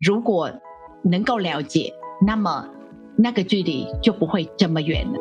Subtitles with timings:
[0.00, 0.50] 如果
[1.02, 1.92] 能够了解，
[2.26, 2.66] 那么
[3.16, 5.18] 那个距离就不会这么远了。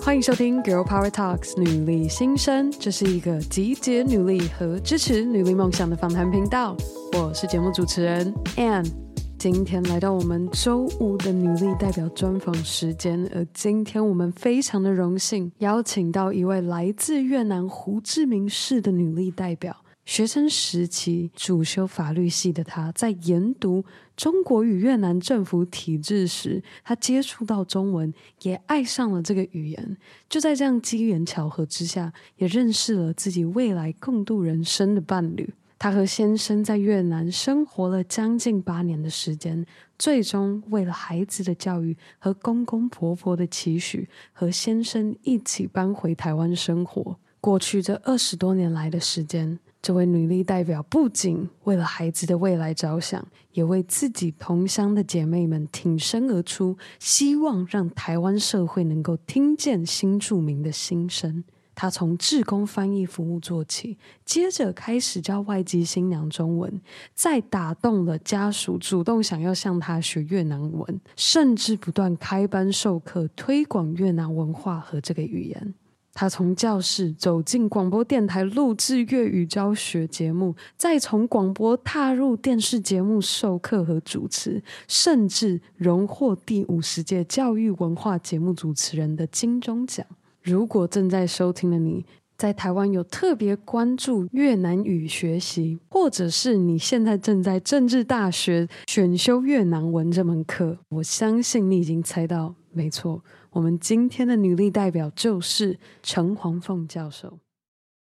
[0.00, 6.74] 欢迎收听《Girl Power Talks》女力新生，这是一个集结女力和支持女力梦想的访谈频道。
[7.12, 8.90] 我是节目主持人 Anne，
[9.38, 19.76] 今天来到我们周五的女力代表专访时间，而今天我们非常的荣幸邀请到一位来自越南胡志明市的女力代表。
[20.04, 23.84] 学生时期主修法律系的她，在研读
[24.16, 29.96] 中国与越南政府体制时，她接触到中文，也爱上了这个语言。
[30.28, 35.52] 就在这样机缘巧合之下，也认识了自己未来共度人生的伴侣。
[35.78, 39.64] 他和先生在越南生活了将近八年的时间，
[39.96, 47.16] 最终为了孩子的教育和公公婆婆的期许，和先生一起搬回台湾生活。
[47.40, 49.58] 过去这二十多年来的时间。
[49.80, 61.44] 这位女力代表不仅为了孩子的未来着想，也为自己同乡的姐妹们挺身而出，希望让台湾社会能够听见新住民的心声。
[61.80, 66.80] 他从志工翻译服务做起，接着开始教外籍新娘中文，
[67.14, 75.72] 再打动了家属，主动想要向她学越南文，甚至不断开班授课，推广越南文化和这个语言。
[76.12, 90.04] 他从教室走进广播电台录制粤语教学节目，再从广播踏入电视节目授课和主持，甚至荣获第五十届教育文化节目主持人的金钟奖。
[90.42, 92.04] 如果正在收听的你
[92.36, 103.22] 在台湾有特别关注越南语学习，或者是你现在正在政治大学选修越南文这门课，我相信你已经猜到，没错。
[103.50, 107.38] 我们今天的女力代表就是陈黄凤教授。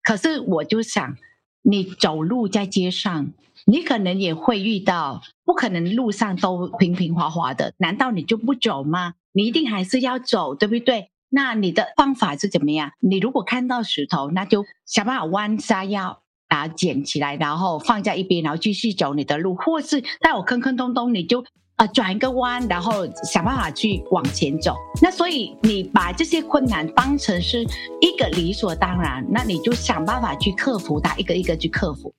[0.03, 1.17] 可是我就想，
[1.63, 3.33] 你走路在街上，
[3.67, 9.15] 你可能也会遇到，不可能路上都平平滑滑的，难道你就不走吗？
[9.33, 11.11] 你一定还是要走，对不对？
[11.35, 12.93] 那你的方法是怎么样？
[13.01, 21.45] 你如果看到石头，那就想办法弯下腰，把它捡起来，然后放在一边，然后继续走你的路，或是在我坑坑洞洞，你就。
[21.77, 24.77] 啊，转一个弯，然后想办法去往前走。
[25.03, 27.67] 那所以你把这些困难当成是
[28.01, 32.15] 一个理所当然，那你就想办法去克服它，一个一个去克服。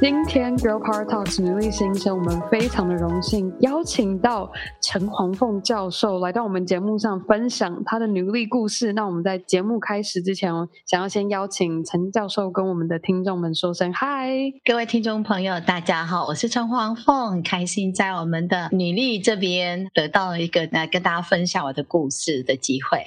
[0.00, 4.50] 今天 Girl Power Talks 女力新生，我们非常的荣幸邀请到
[4.80, 8.94] 陈黄凤教授来到我们节目上分享她的女力故事。
[8.94, 10.50] 那我们在节目开始之前，
[10.86, 14.30] 想要先邀请陈教授跟我们的听众们说声嗨，
[14.64, 23.04] 各位听众朋友，大家好，我是陈黄凤，很开心在我们的女力这边得到了一个来跟大家分享我的故事的机会。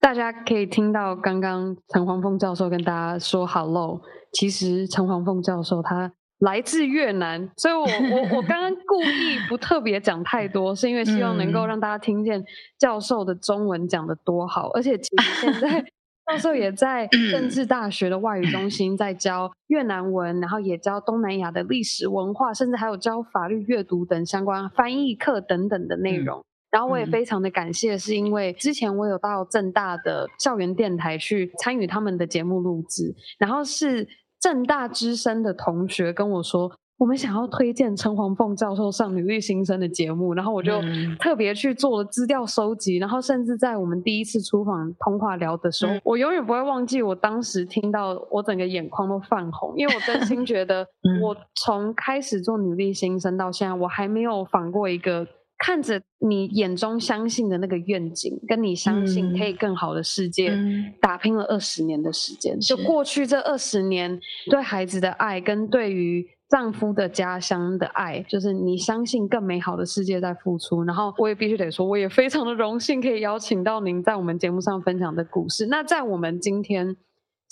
[0.00, 4.00] 大家可以听到刚刚陈黄凤教授跟大家说 hello。
[4.36, 12.44] 其实陈黄凤教授他来自越南，所以我我我刚刚故意不特别讲太多，是因为希望能够让大家听见
[12.78, 15.80] 教授的中文讲得多好，而且其实现在
[16.28, 26.44] 教授也在政治大学的外语中心在教越南文，然后也教东南亚的历史文化，甚至还有教法律阅读等相关翻译课等等的内容。
[26.70, 34.06] 然后我也非常的感谢，是因为之前我有到正大的校园电台去参与他们的节目录制，然后是。
[34.40, 40.80] 政大之声的同学跟我说，我们想要推荐陈黄凤教授上《女力新生》的节目，然后我就
[41.18, 50.86] 特别去做了资料收集，然后甚至在我们第一次出访通话聊的时候，我永远不会忘记我当时听到，我整个眼眶都泛红，因为我真心觉得，
[51.22, 55.26] 我从开始做《女力新生》到现在，我还没有访过一个。
[55.58, 62.58] 看着你眼中相信的那个愿景，跟你相信可以更好的世界，嗯、打拼了二十年的时间。
[62.60, 64.20] 就过去这二十年，
[64.50, 70.84] 对孩子的爱，跟对于丈夫的家乡的爱，就是你相信更美好的世界在付出。
[70.84, 75.66] 然后我也必须得说，我也非常的荣幸可以邀请到您在我们节目上分享的故事。
[75.66, 76.96] 那在我们今天。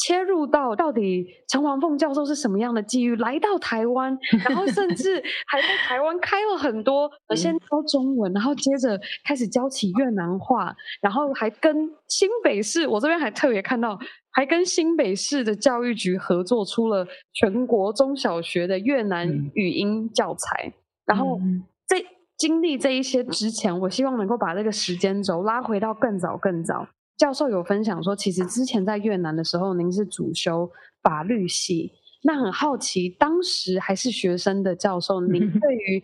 [0.05, 4.15] 切入到到底陈黄凤教授是什么样的机遇来到台湾，
[4.47, 5.15] 然后甚至
[5.47, 13.99] 还在台湾开了很多，先教中文，然后接着开始教起越南话，然后还跟新北市，我这边还特别看到，
[14.31, 20.71] 还跟新北市的教育局合作出了全国中小学的越南语音教材，
[21.07, 21.41] 然后
[21.89, 22.05] 这
[22.37, 26.87] 经历这一些之前，我希望能够把这个时间轴拉回到更早更早。
[27.17, 30.71] 教授有分享说，其实之前在越南的时候，您是主修
[31.03, 31.93] 法律系。
[32.23, 36.03] 那很好奇，当时还是学生的教授，您 对于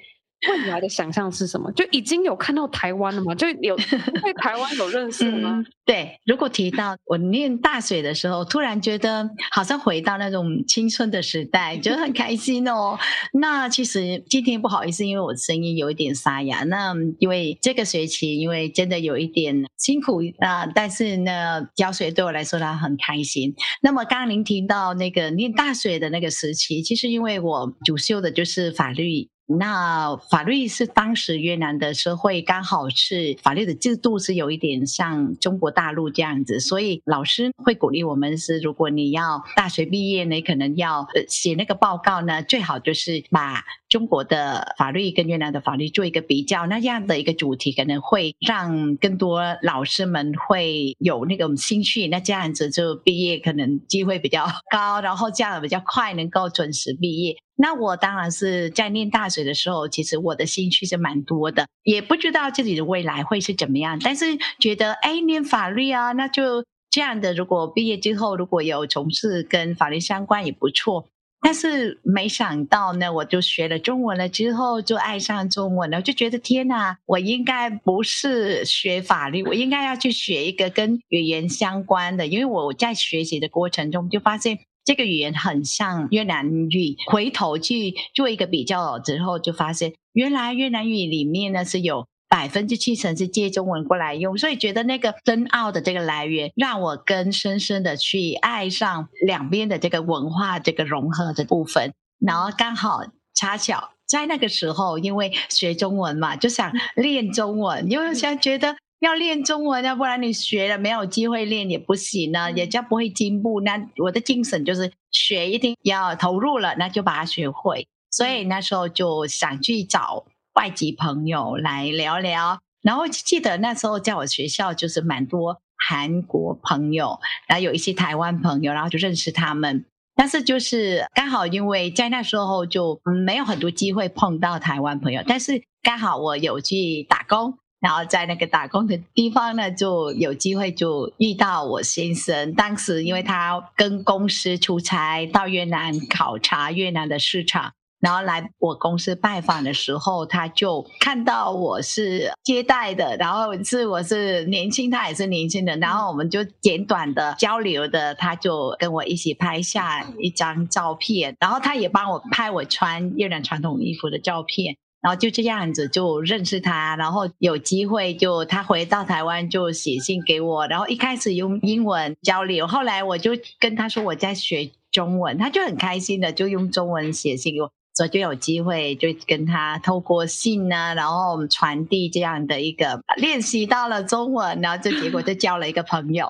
[0.49, 1.71] 未来的想象是什么？
[1.77, 3.35] 就已经有看到台湾了吗？
[3.35, 3.77] 就有
[4.23, 5.57] 对台湾有认识吗？
[5.57, 12.99] 嗯，对，如果提到我念大学的时候，突然觉得好像回到那种青春的时代，觉得很开心哦。
[13.39, 16.65] 那其实今天不好意思，因为我的声音有一点沙哑。
[16.65, 23.55] 那因为这个学期，因为真的有一点辛苦啊，但是呢，教学对我来说呢很开心。
[23.83, 29.29] 那么刚刚您提到那个念大学的那个时期，其实因为我主修的就是法律。
[29.59, 57.37] 那法律是当时越南的社会刚好是法律的制度是有一点像中国大陆这样子，所以老师会鼓励我们是，如果你要大学毕业，你可能要写那个报告呢，最好就是把中国的法律跟越南的法律做一个比较，那样的一个主题可能会让更多老师们会有那种兴趣，那这样子就毕业可能机会比较高，然后这样比较快能够准时毕业。
[57.59, 67.35] 那我当然是在念大学的时候，其实我的兴趣是蛮多的，也不知道自己的未来会是怎么样，但是觉得哎，念法律啊，那就这样的。
[67.35, 71.09] 如果毕业之后如果有从事跟法律相关也不错。
[71.41, 84.59] 但是没想到呢，我就学了中文了之后，就爱上中文了，就觉得天哪，我应该不是学法律，我应该要去学一个跟语言相关的，因为我在学习的过程中就发现。
[84.83, 101.93] 这个语言很像越南语，回头去做一个比较之后，就发现原来越南语里面呢是有百分之七成是借中文过来用，所以觉得那个深奥的这个来源，让我更深深的去爱上两边的这个文化这个融合的部分。
[102.19, 103.01] 然后刚好
[103.35, 108.77] 恰巧在那个时候，因为学中文嘛，就想练中文，因为想觉得。
[109.01, 113.63] 要练中文，要不然你学了没有机会练也不行呢，人家不会进步。
[113.63, 117.89] 那我的精神就是学一定要投入了，那就把它学会。
[118.11, 122.61] 所以那时候就想去找外籍朋友来聊聊。
[122.83, 129.85] 然后记得那时候在我学校就是蛮多韩国朋友，然后有一些台湾朋友，然后就认识他们。
[130.15, 137.59] 但是就是刚好因为在那时候就没有很多机会碰到台湾朋友，但是刚好我有去打工。
[137.81, 142.53] 然后在那个打工的地方呢，就有机会就遇到我先生。
[142.53, 164.77] 当时因为他跟公司出差到越南考察越南的市场，然后来我公司拜访的时候，他就看到我是接待的，然后是我是年轻，他也是年轻人，然后我们就简短的交流的，他就跟我一起拍下一张照片，然后他也帮我拍我穿越南传统衣服的照片。
[165.03, 177.73] 然后就这样子就认识他，然后有机会就他回到台湾就写信给我，然后一开始用英文交流，后来我就跟他说我在学中文，他就很开心的就用中文写信给我。
[178.01, 186.27] 所以就有机会就跟他透过信呢、啊，然后我们传递这样的一个练习到了中文，然后就结果就交了一个朋友。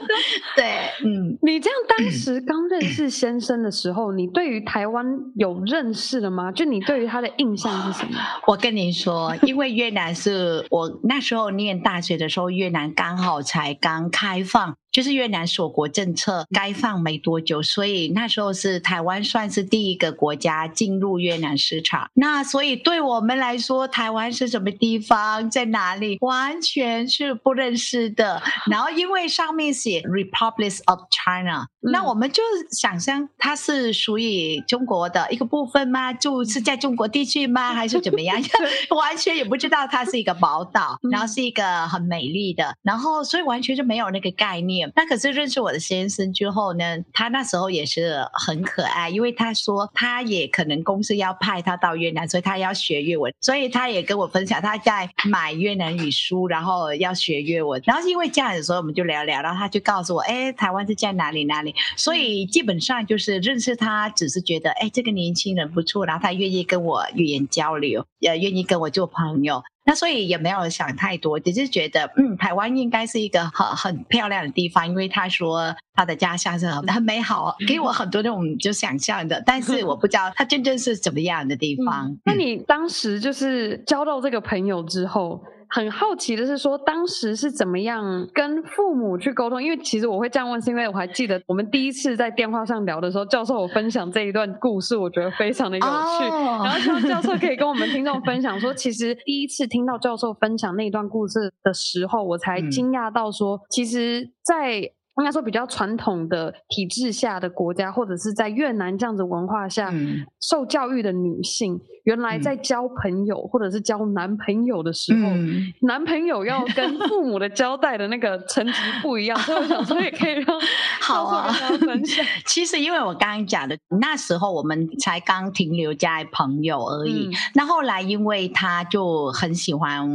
[0.54, 6.52] 对，嗯，你这样当时刚认识先生的时候，你对于台湾有认识的吗？
[6.52, 8.18] 就你对于他的印象是什么？
[8.46, 14.76] 我跟你说，因为越南是我那时候念大学的时候，越南刚好才刚开放。
[14.96, 22.08] 就是越南锁国政策开放没多久，所以那时候是台湾算是第一个国家进入越南市场。
[22.14, 28.42] 那所以对我们来说，台湾是什么地方，在哪里，完全是不认识的。
[28.70, 36.14] 然后因为上面写 Republic of China，那我们就想象它是属于中国的一个部分吗？
[36.14, 37.74] 就是在中国地区吗？
[37.74, 38.40] 还是怎么样？
[38.96, 44.85] 完全也不知道它是一个宝岛，然后是一个很美丽的，然后所以完全就没有那个概念。
[44.94, 57.80] 那可是认识我的先生之后呢，他那时候也是很可爱，因为他说他也可能公司要派他到越南，所以他要学越文，所以他也跟我分享他在买越南语书，然后要学越文。
[57.84, 61.74] 然后因为这样子，所以我们就聊聊，然后他就告诉我，哎，台湾是在哪里哪里。
[61.96, 69.62] 所以基本上就是认识他，只是觉得哎，这个年轻人不错，然后他愿意跟我语言交流，也愿意跟我做朋友。
[69.86, 82.18] 那所以也没有想太多，只是觉得，嗯，台湾应该是一个很很漂亮的地方，因为他说他的家乡是很很美好，给我很多那种就想象的，但是我不知道他真正是怎么样的地方。
[82.24, 89.62] 那你当时就是交到这个朋友之后，很好奇的是说，当时是怎么样跟父母去沟通？
[89.62, 95.88] 因为其实我会这样问，是因为我还记得我们第一次在电话上聊的时候，教授我分享这一段故事，我觉得非常的有趣。
[95.88, 96.66] Oh.
[96.66, 104.82] 然后希望教授可以跟我们听众分享说，其实第一次听到教授分享那一段故事的时候，我才惊讶到说，其实，在
[105.22, 120.60] 应该说比较传统的体制下的国家，或者是在越南这样子文化下，嗯、受教育的女性，原来在交朋友、嗯、或者是交男朋友的时候，嗯、男朋友要跟父母的交代的那个层级不一样，所以我想说也可以让
[121.00, 122.24] 好啊分享。
[122.44, 130.06] 其实因为我刚刚讲的，那时候我们才刚停留在朋友而已，嗯、那后来因为他就很喜欢。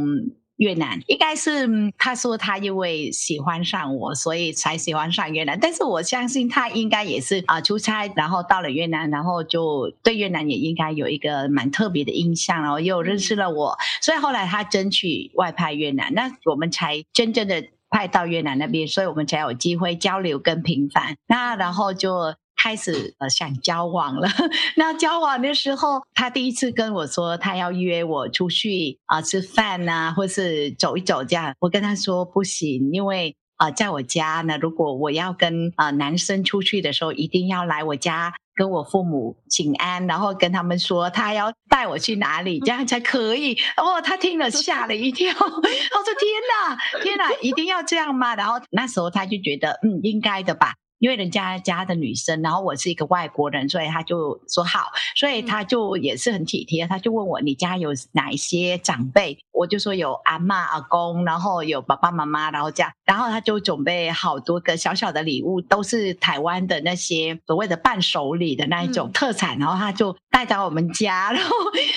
[0.62, 1.66] 越南应该是
[1.98, 5.58] 他说他因为喜欢上我，所以才喜欢上越南。
[5.60, 21.16] 但是我相信他应该也是啊出差，然后到了越南，然后就对越南也应该有一个蛮特别的印象，然后又认识了我，所以后来他争取外派越南，那我们才真正的派到越南那边，所以我们才有机会交流跟频繁。
[21.26, 22.34] 那然后就。
[22.62, 24.28] 开始呃想交往了，
[24.76, 31.52] 那交往的时候，他第一次跟我说他要约我出去啊、呃、吃饭啊，或是走一走这样。
[31.58, 43.54] 我跟他说不行，因为啊、呃、在我家呢，如果我要跟啊、呃、男生出去的时候，一定要来我家跟我父母请安，然后跟他们说他要带我去哪里，这样才可以。
[43.76, 48.36] 哦，他听了吓了一跳，我说天哪，天哪，一定要这样吗？
[48.36, 50.74] 然后那时候他就觉得嗯应该的吧。
[51.02, 54.84] 因为人家家的女生，然后我是一个外国人，所以他就说好，
[55.16, 59.36] 所以他就也是很体贴，他就问我，你家有哪一些长辈？
[59.50, 71.50] 我就说有阿妈、阿公，然后有爸爸妈妈，然后这样，然后他就准备好多个小小的礼物，都是台湾的那些所谓的伴手礼的那一种特产，然后他就带到我们家， 然后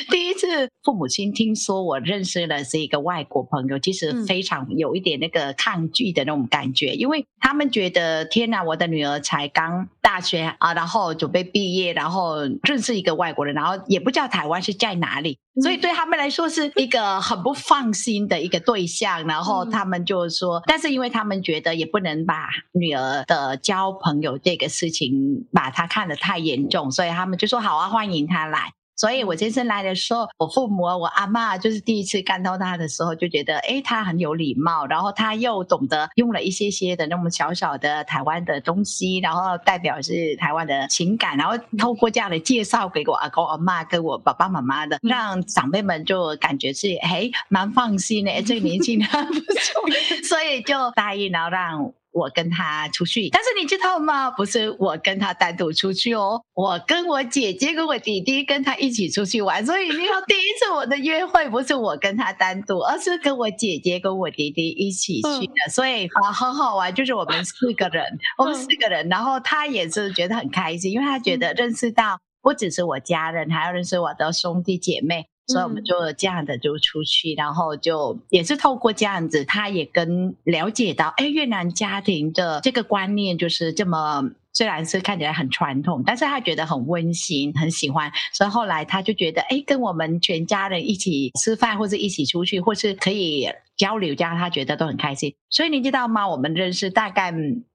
[0.10, 8.95] 第一次父母亲听说我认识了是一个外国朋友，其实非常有一点那个抗拒的那种感觉，因为他们觉得天哪，我的。
[8.95, 19.26] 女儿才刚大学啊，然后准备毕业，然后认识一个外国人，然后也不知道台湾是在哪里，所以对他们来说是一个很不放心的一个对象。
[19.26, 28.72] 然后他们就说，但是因为他们觉得也不能把女儿的交朋友这个事情把她看得太严重，所以他们就说好啊，欢迎她来。
[28.96, 49.82] 所以我先生来的时候，我父母、我阿妈就是第一次看到他的时候，就觉得，诶，他很有礼貌，然后他又懂得用了一些些的那么小小的台湾的东西，然后代表是台湾的情感，然后透过这样的介绍给我阿公阿妈跟我爸爸妈妈的，让长辈们就感觉是，诶，蛮放心的，这个年轻人 不错，
[50.24, 51.94] 所以就答应，然后让。
[52.16, 54.32] 我跟他出去，但是你知道吗？
[54.32, 59.66] 不是我跟他单独出去哦，我跟我姐姐跟我弟弟跟他一起出去玩。
[59.66, 65.54] 所以你看，第一次我的约会不是我跟他单独，而是跟我姐姐跟我弟弟一起去的。
[65.68, 68.06] 嗯、所以啊，很好玩，就是我们四个人，
[68.38, 75.28] 我们四个人，然后他也是觉得很开心，因为他觉得认识到不只是我家人，还要认识我的兄弟姐妹。
[75.48, 88.12] 所以我们就这样的就出去，然后就也是透过这样子，他也跟了解到，哎，越南家庭的这个观念就是这么，虽然是看起来很传统，但是他觉得很温馨，很喜欢。
[88.34, 93.48] 所以后来他就觉得，哎，跟我们全家人一起吃饭，或者一起出去，或是可以
[93.78, 95.36] 交流，这样他觉得都很开心。
[95.52, 96.28] 所以你知道吗？
[96.28, 97.32] 我们认识大概。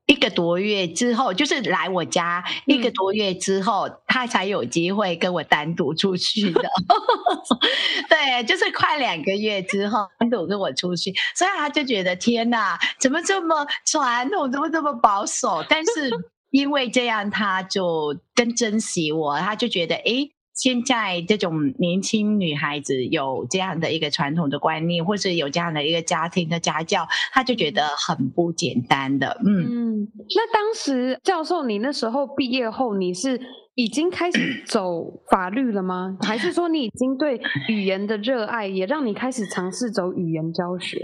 [0.07, 6.63] 一个多月之后，就是来我家一个多月之后，嗯、他才有机会跟我单独出去的。
[8.11, 15.65] 对，就是快两个月之后单独跟我出去，所以他就觉得天哪，怎么这么传统，怎么这么保守？
[15.69, 16.11] 但是
[16.51, 29.41] 因为这样，他就更珍惜我，他就觉得诶现在这种年轻女孩子有这样的一个传统的观念，或是有这样的一个家庭的家教，他就觉得很不简单的。
[29.47, 33.41] 嗯嗯，那当时教授，你那时候毕业后，你是
[33.75, 36.19] 已经开始 走法律了吗？
[36.21, 41.01] 还是说你已经对语言的热爱也让你开始尝试走语言教学？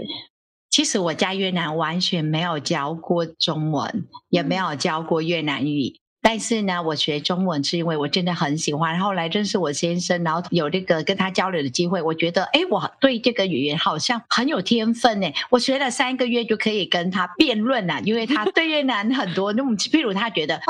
[0.69, 5.99] 其实我在越南完全没有教过中文，也没有教过越南语。
[6.19, 15.31] 但是呢，我学中文是因为我真的很喜欢，后来认识我先生，然后有这个跟他交流的机会，我觉得，哎，我对这个语言好像很有天分呢。
[15.51, 20.61] 我学了三个月就可以跟他辩论了，因为他对越南很多那种，譬如他觉得啊，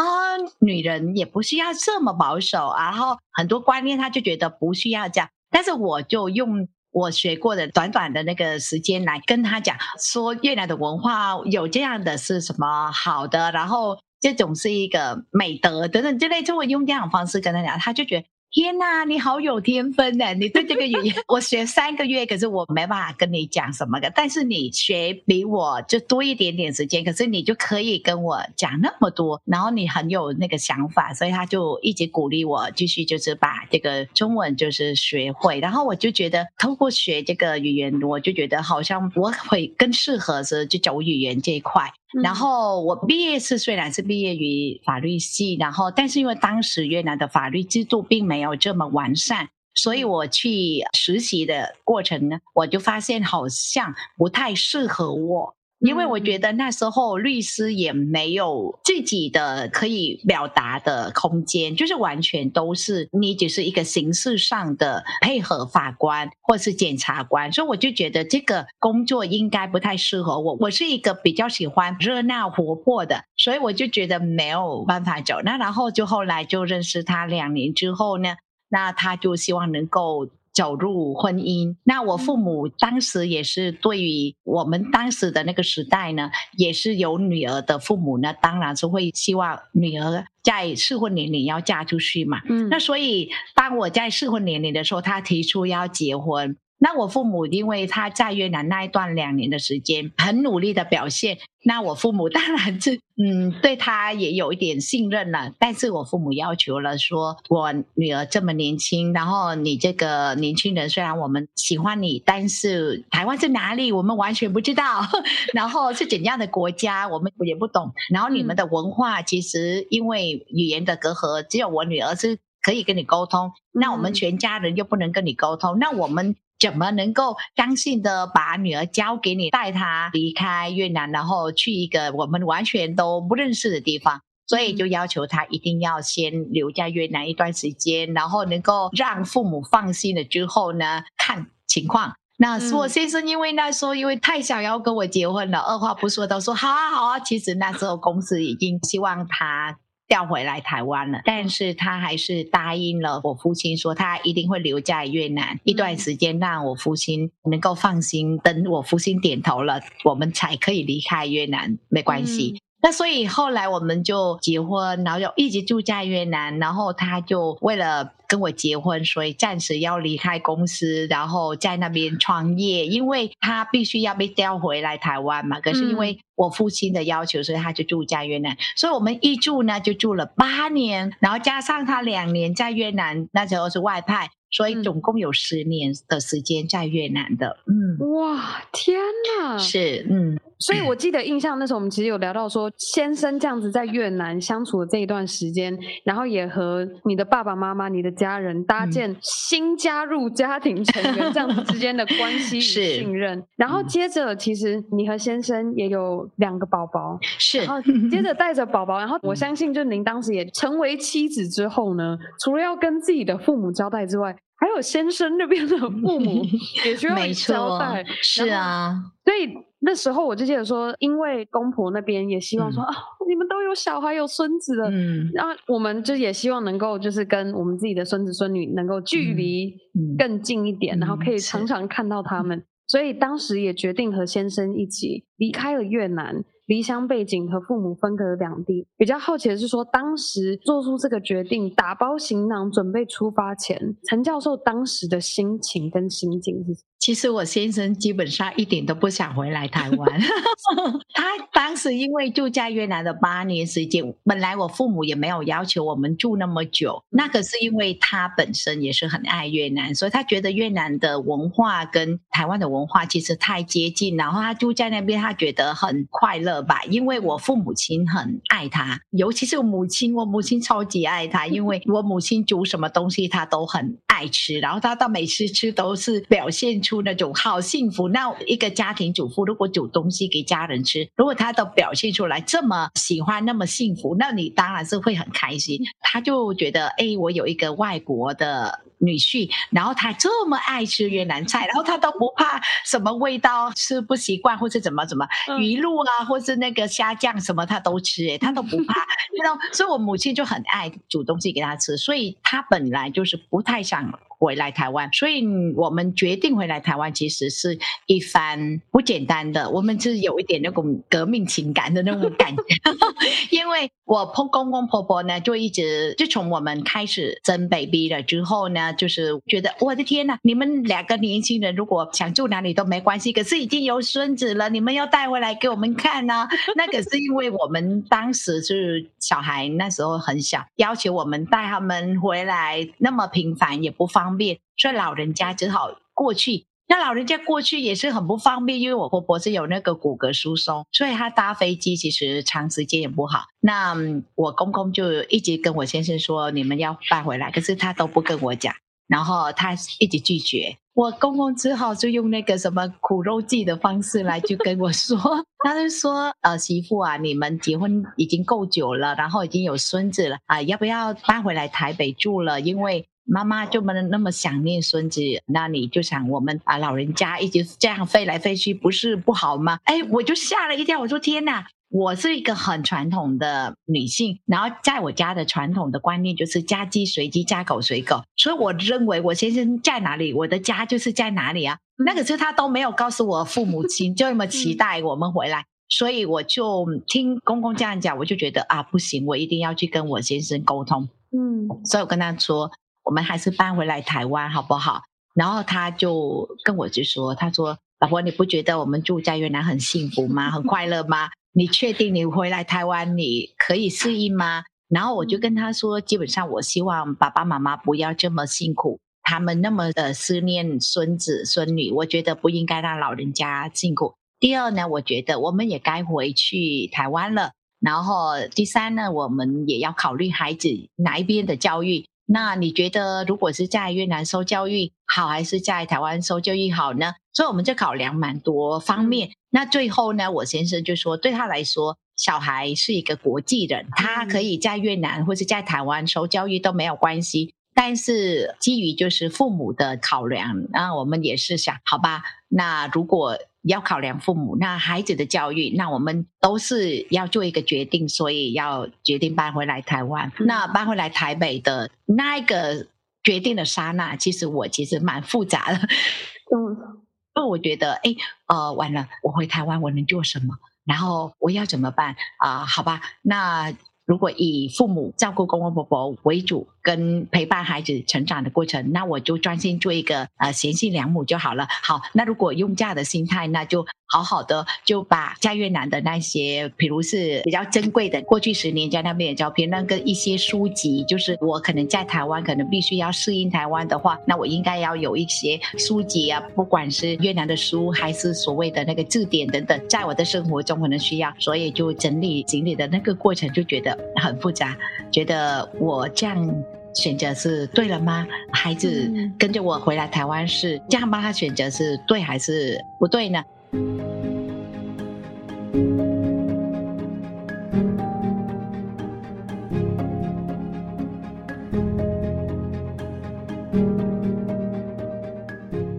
[0.60, 5.30] 女人也不需要这么保守，然后很多观念他就觉得不需要这样。
[5.50, 6.68] 但是我就用
[7.00, 13.98] 我学过的短短的那个时间来跟他讲，说越南的文化有这样的是什么好的，然后。
[14.20, 20.34] 这种是一个美德等等之类，就会用这样的方式跟他讲，他就觉得天呐，你好有天分呢！
[20.34, 24.12] 你对这个语言， 我学三个月，可是我没办法跟你讲什么的。
[24.16, 35.60] 但是你学比我就多一点点时间，可是你就可以跟我讲那么多，然后你很有那个想法，所以他就一直鼓励我继续就是把这个中文就是学会。
[35.60, 41.92] 然后我就觉得，透过学这个语言，我就觉得好像我会更适合是就走语言这一块。
[42.24, 55.57] 然后我毕业是虽然是毕业于法律系，然后但是因为当时越南的法律制度并没有这么完善，所以我去实习的过程呢，我就发现好像不太适合我。
[55.80, 70.58] 因为我觉得那时候律师也没有自己的可以表达的空间，就是完全都是你只是一个形式上的配合法官或是检察官，所以我就觉得这个工作应该不太适合我。
[70.62, 75.42] 我是一个比较喜欢热闹活泼的，所以我就觉得没有办法走。
[75.44, 78.36] 那然后就后来就认识他两年之后呢，
[78.70, 80.28] 那他就希望能够。
[80.58, 92.42] 走入婚姻，那我父母当时也是对于我们当时的那个时代呢，也是有女儿的父母呢，当然是会希望女儿在适婚年龄要嫁出去嘛。
[92.50, 96.58] 嗯，那所以当我在适婚年龄的时候，他提出要结婚。
[96.80, 105.52] 那我父母因为他在越南那一段两年的时间很努力的表现，那我父母当然是嗯对他也有一点信任了。
[105.58, 115.02] 但是我父母要求了说，我女儿这么年轻，然后你这个年轻人虽然我们喜欢你，但是台湾是哪里我们完全不知道，
[115.54, 126.36] 然后是怎样的国家我们也不懂，然后你们的文化其实因为语言的隔阂，只有我女儿是可以跟你沟通，那我们全家人又不能跟你沟通，那我们。
[126.60, 134.22] 怎么能够相信的把女儿交给你，带她离开越南，然后去一个我们完全都不认识的地方？
[134.48, 142.14] 所以就要求她一定要先留在越南一段时间，然后能够让父母放心了之后呢，看情况。
[142.40, 147.20] 那是我先生因为那时候因为太想要跟我结婚了，二话不说都说好啊好啊。
[147.20, 149.78] 其实那时候公司已经希望他。
[150.08, 158.38] 调回来台湾了，但是他还是答应了我父亲，说他一定会留在越南一段时间，让我父亲能够放心。
[158.40, 162.54] 等我父亲点头了，我们才可以离开越南，没关系。
[162.56, 166.60] 嗯那所以后来我们就结婚，然后就一直住在越南。
[166.60, 172.86] 然后他就为了跟我结婚，所以暂时要离开公司，然后在那边创业。
[172.98, 175.60] 因为他必须要被调回来台湾嘛。
[175.60, 178.58] 可是因为我父亲的要求，所以他就住在越南。
[178.76, 184.30] 所以我们一住呢就住了八年，然后加上他两年在越南，那时候是外派。
[184.50, 188.98] 所以总共有十年的时间在越南的，嗯，哇，天
[189.42, 202.62] 哪，是，嗯，所以我记得印象那时候我们其实有聊到说，先生这样子在越南相处的这一段时间，然后也和你的爸爸妈妈、你的家人搭建新加入家庭成员这样子之间的关系与
[203.00, 216.44] 信任，然后接着其实你和先生也有两个宝宝，是，然后接着 带着宝宝，然后我相信就您当时也成为妻子之后呢，除了要跟自己的父母交代之外，还有先生那边的父母
[216.84, 222.96] 也需要交代，是啊，所以那时候我就记得说，因为公婆那边也希望说、嗯、啊，
[223.30, 229.76] 你们都有小孩有孙子了，嗯，然后我们就也希望能够就是跟我们自己的孙子孙女能够距离
[230.18, 236.44] 更近一点，嗯、然后可以常常看到他们，所以当时也决定和先生一起离开了越南。
[236.68, 246.97] 离乡背景和父母分隔两地，比较好奇的是说，当时做出这个决定，打包行囊准备出发前，陈教授当时的心情跟心境是什么？
[247.00, 250.22] 其实我先生基本上一点都不想回来台湾，
[251.14, 266.84] 他当时因为住在越南的八年时间，本来我父母也没有要求我们住那么久，那可是因为他本身也是很爱越南，所以他觉得越南的文化跟台湾的文化其实太接近，然后他住在那边，他觉得很快乐吧。
[266.90, 276.98] 因为我父母亲很爱他，尤其是我母亲，我母亲超级爱他，因为我母亲煮什么东西他都很爱吃，然后他到每次吃都是表现出。
[277.08, 278.10] 那种好幸福。
[278.10, 285.80] 那一个家庭主妇如果煮东西给家人吃，如果她都表现出来这么喜欢，那么幸福，那你当然是会很开心。
[286.02, 295.28] 他就觉得，哎，我有一个外国的女婿，然后他这么爱吃越南菜，然后他都不怕什么味道吃不习惯，或是怎么怎么
[295.60, 299.06] 鱼露啊，或是那个虾酱什么他都吃，哎，他都不怕。
[299.44, 305.10] 然后，所以我母亲就很爱煮东西给他吃，所以他本来就是不太想回来台湾。
[305.14, 305.46] 所以
[305.76, 309.70] 我们决定回来台湾，其实是一番不简单的。
[309.70, 312.64] 我们是有一点那种革命情感的那种感觉，
[313.52, 336.66] 因为我婆公公婆婆呢，就一直就从我们开始生 baby 了之后呢，就是觉得我的天呐，你们两个年轻人如果想住哪里都没关系，可是已经有孙子了，你们要带回来给我们看呢、那可是因为我们当时是小孩，那时候很小，要求我们带他们回来那么频繁也不方方便，所以老人家只好过去。
[336.90, 343.44] 那老人家过去也是很不方便，因为我婆婆是有那个骨骼疏松，所以她搭飞机其实长时间也不好。
[343.60, 343.96] 那
[344.36, 348.74] 我公公就一直跟我先生说，你们要搬回来，可是他都不跟我讲，
[349.08, 350.78] 然后他一直拒绝。
[350.94, 355.20] 我公公只好就用那个什么苦肉计的方式来就跟我说，
[355.66, 362.62] 他就说，呃，媳妇啊，你们结婚已经够久了，然后已经有孙子了啊，要不要搬回来台北住了？
[362.62, 369.78] 因为妈妈就没那么想念孙子，那你就想我们啊老人家一直这样飞来飞去，不是不好吗？
[369.84, 371.68] 哎，我就吓了一跳，我说天哪！
[371.90, 381.78] 我是一个很传统的女性，然后在我家的传统的观念就是家鸡随鸡，家狗随狗，所以我认为我先生在哪里，我的家就是在哪里啊。
[382.06, 391.08] 那可是他都没有告诉我父母亲，就那么期待我们回来，所以我就听公公这样讲，我就觉得啊不行，我一定要去跟我先生沟通。
[391.32, 392.70] 嗯，所以我跟他说。
[393.08, 395.02] 我们还是搬回来台湾好不好？
[395.34, 400.52] 然后他就跟我就说：“他说，老婆，你不觉得我们住在越南很幸福吗？
[400.52, 401.30] 很快乐吗？
[401.54, 414.16] 你确定你回来台湾你可以适应吗？”然后我就跟他说：“基本上我希望爸爸妈妈不要这么辛苦，他们那么的思念孙子孙女，我觉得不应该让老人家辛苦。
[414.38, 417.52] 第二呢，我觉得我们也该回去台湾了。
[417.80, 420.68] 然后第三呢，我们也要考虑孩子
[420.98, 427.14] 哪一边的教育。”那你觉得，如果是在越南受教育好，还是在台湾受教育好呢？
[427.32, 429.30] 所以我们就考量蛮多方面。
[429.50, 437.54] 那最后呢，我先生就说，对他来说，小孩是一个国际人，他可以在越南或者在台湾受教育都没有关系。
[437.74, 443.38] 但是基于就是父母的考量，那我们也是想，好吧，那如果。
[443.68, 450.32] 要考量父母，那孩子的教育，那我们都是要做一个决定，所以要决定搬回来台湾。
[450.40, 452.88] 嗯、那搬回来台北的那一个
[453.24, 455.78] 决定的刹那，其实我其实蛮复杂的。
[455.78, 456.98] 嗯，
[457.36, 458.16] 因为我觉得，哎，
[458.48, 460.56] 呃，完了，我回台湾我能做什么？
[460.86, 462.16] 然后我要怎么办？
[462.38, 463.74] 啊、呃，好吧，那
[464.08, 466.68] 如果以父母照顾公公婆婆为主。
[466.88, 471.68] 跟陪伴孩子成长的过程，那我就专心做一个呃贤妻良母就好了。
[471.70, 494.78] 好，那如果用这样的心态，那就好好的就把在越南的那些，比如是比较珍贵的过去十年在那边的照片，那个一些书籍，就是我可能在台湾可能必须要适应台湾的话，那我应该要有一些书籍啊，不管是越南的书还是所谓的那个字典等等，在我的生活中可能需要，所以就整理行李的那个过程就觉得很复杂，
[495.12, 496.64] 觉得我这样。
[496.94, 498.26] 选择是对了吗？
[498.52, 503.44] 孩子跟着我回来台湾是这样帮他选择是对还是不对呢？
[503.72, 504.17] Thank you.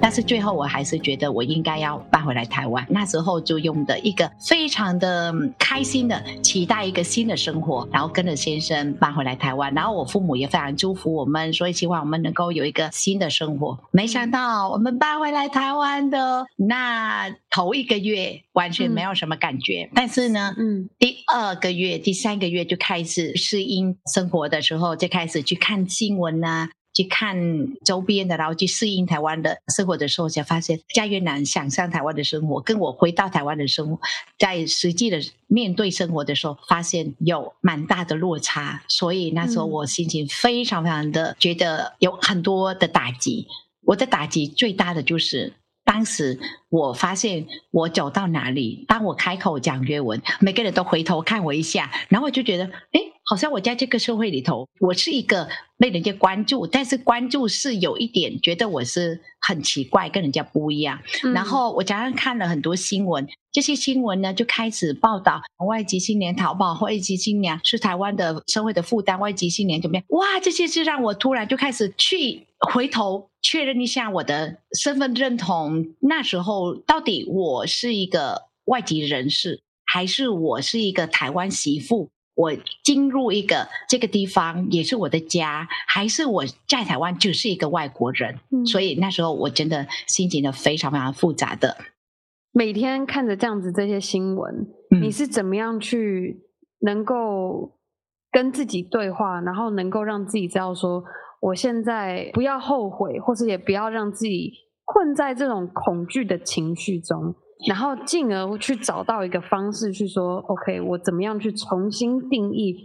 [0.09, 2.87] 但是最后我还是觉得我应该要搬回来台湾。
[2.89, 9.71] 那时候就用的一个非常的开心的期待一个新的生活，然后跟着先生搬回来台湾。
[9.75, 13.79] 然后我父母也非常祝福我们，所以希望我们能够有一个新的生活。
[13.91, 26.71] 没想到我们搬回来台湾的那头一个月完全没有什么感觉，嗯、但是呢，嗯，第二个月、第三个月就开始适应生活的时候，就开始去看新闻啊。
[26.99, 27.37] 去看
[27.85, 34.01] 周边的，然后去适应台湾的生活的时候，才发现在越南想象台湾的生活，跟我回到台湾的生活，
[34.37, 38.83] 在实际的面对生活的时候，发现有蛮大的落差。
[38.89, 43.47] 所以那时候我心情非常非常的觉得有很多的打击。
[43.85, 45.53] 我的打击最大的就是，
[45.85, 53.01] 当时我发现我走到哪里，当我开口讲越文，每个人都回头看我一下，然后我就觉得，哎。
[53.29, 60.99] 好像我在这个社会里头，我是一个被人家关注，但是关注是有一点觉得我是很奇怪，跟人家不一样。
[61.23, 70.05] 嗯、然后我加上看了很多新闻，这些新闻呢就开始报道外籍青年逃跑，外籍青年是台湾的社会的负担，外籍青年怎么样？
[70.09, 75.95] 哇，这些是让我突然就开始去回头确认一下我的身份认同。
[76.01, 82.09] 那时候到底我是一个外籍人士，还是我是一个台湾媳妇？
[82.39, 82.53] 我
[82.85, 88.39] 进入一个这个地方也是我的家，还是我在台湾就是一个外国人？
[88.53, 91.77] 嗯，所以那时候我真的心情的非常非常复杂的。
[92.53, 94.55] 每天看着这样子这些新闻，
[94.93, 96.45] 嗯，你是怎么样去
[96.83, 97.73] 能够
[98.31, 101.03] 跟自己对话，然后能够让自己知道说，
[101.41, 104.53] 我现在不要后悔，或是也不要让自己
[104.85, 107.35] 困在这种恐惧的情绪中。
[107.67, 112.77] 然后进而去找到一个方式去说，OK，我怎么样去重新定义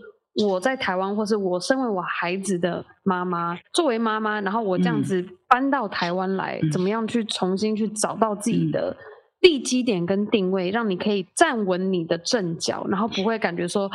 [0.43, 8.97] 我在台湾，或是我身为我孩子的妈妈，作为妈妈，然后我这样子搬到台湾来，嗯、怎么样去重新去找到自己的
[9.39, 13.87] 地基点跟定位，让你可以站稳你的阵脚，然后不会感觉说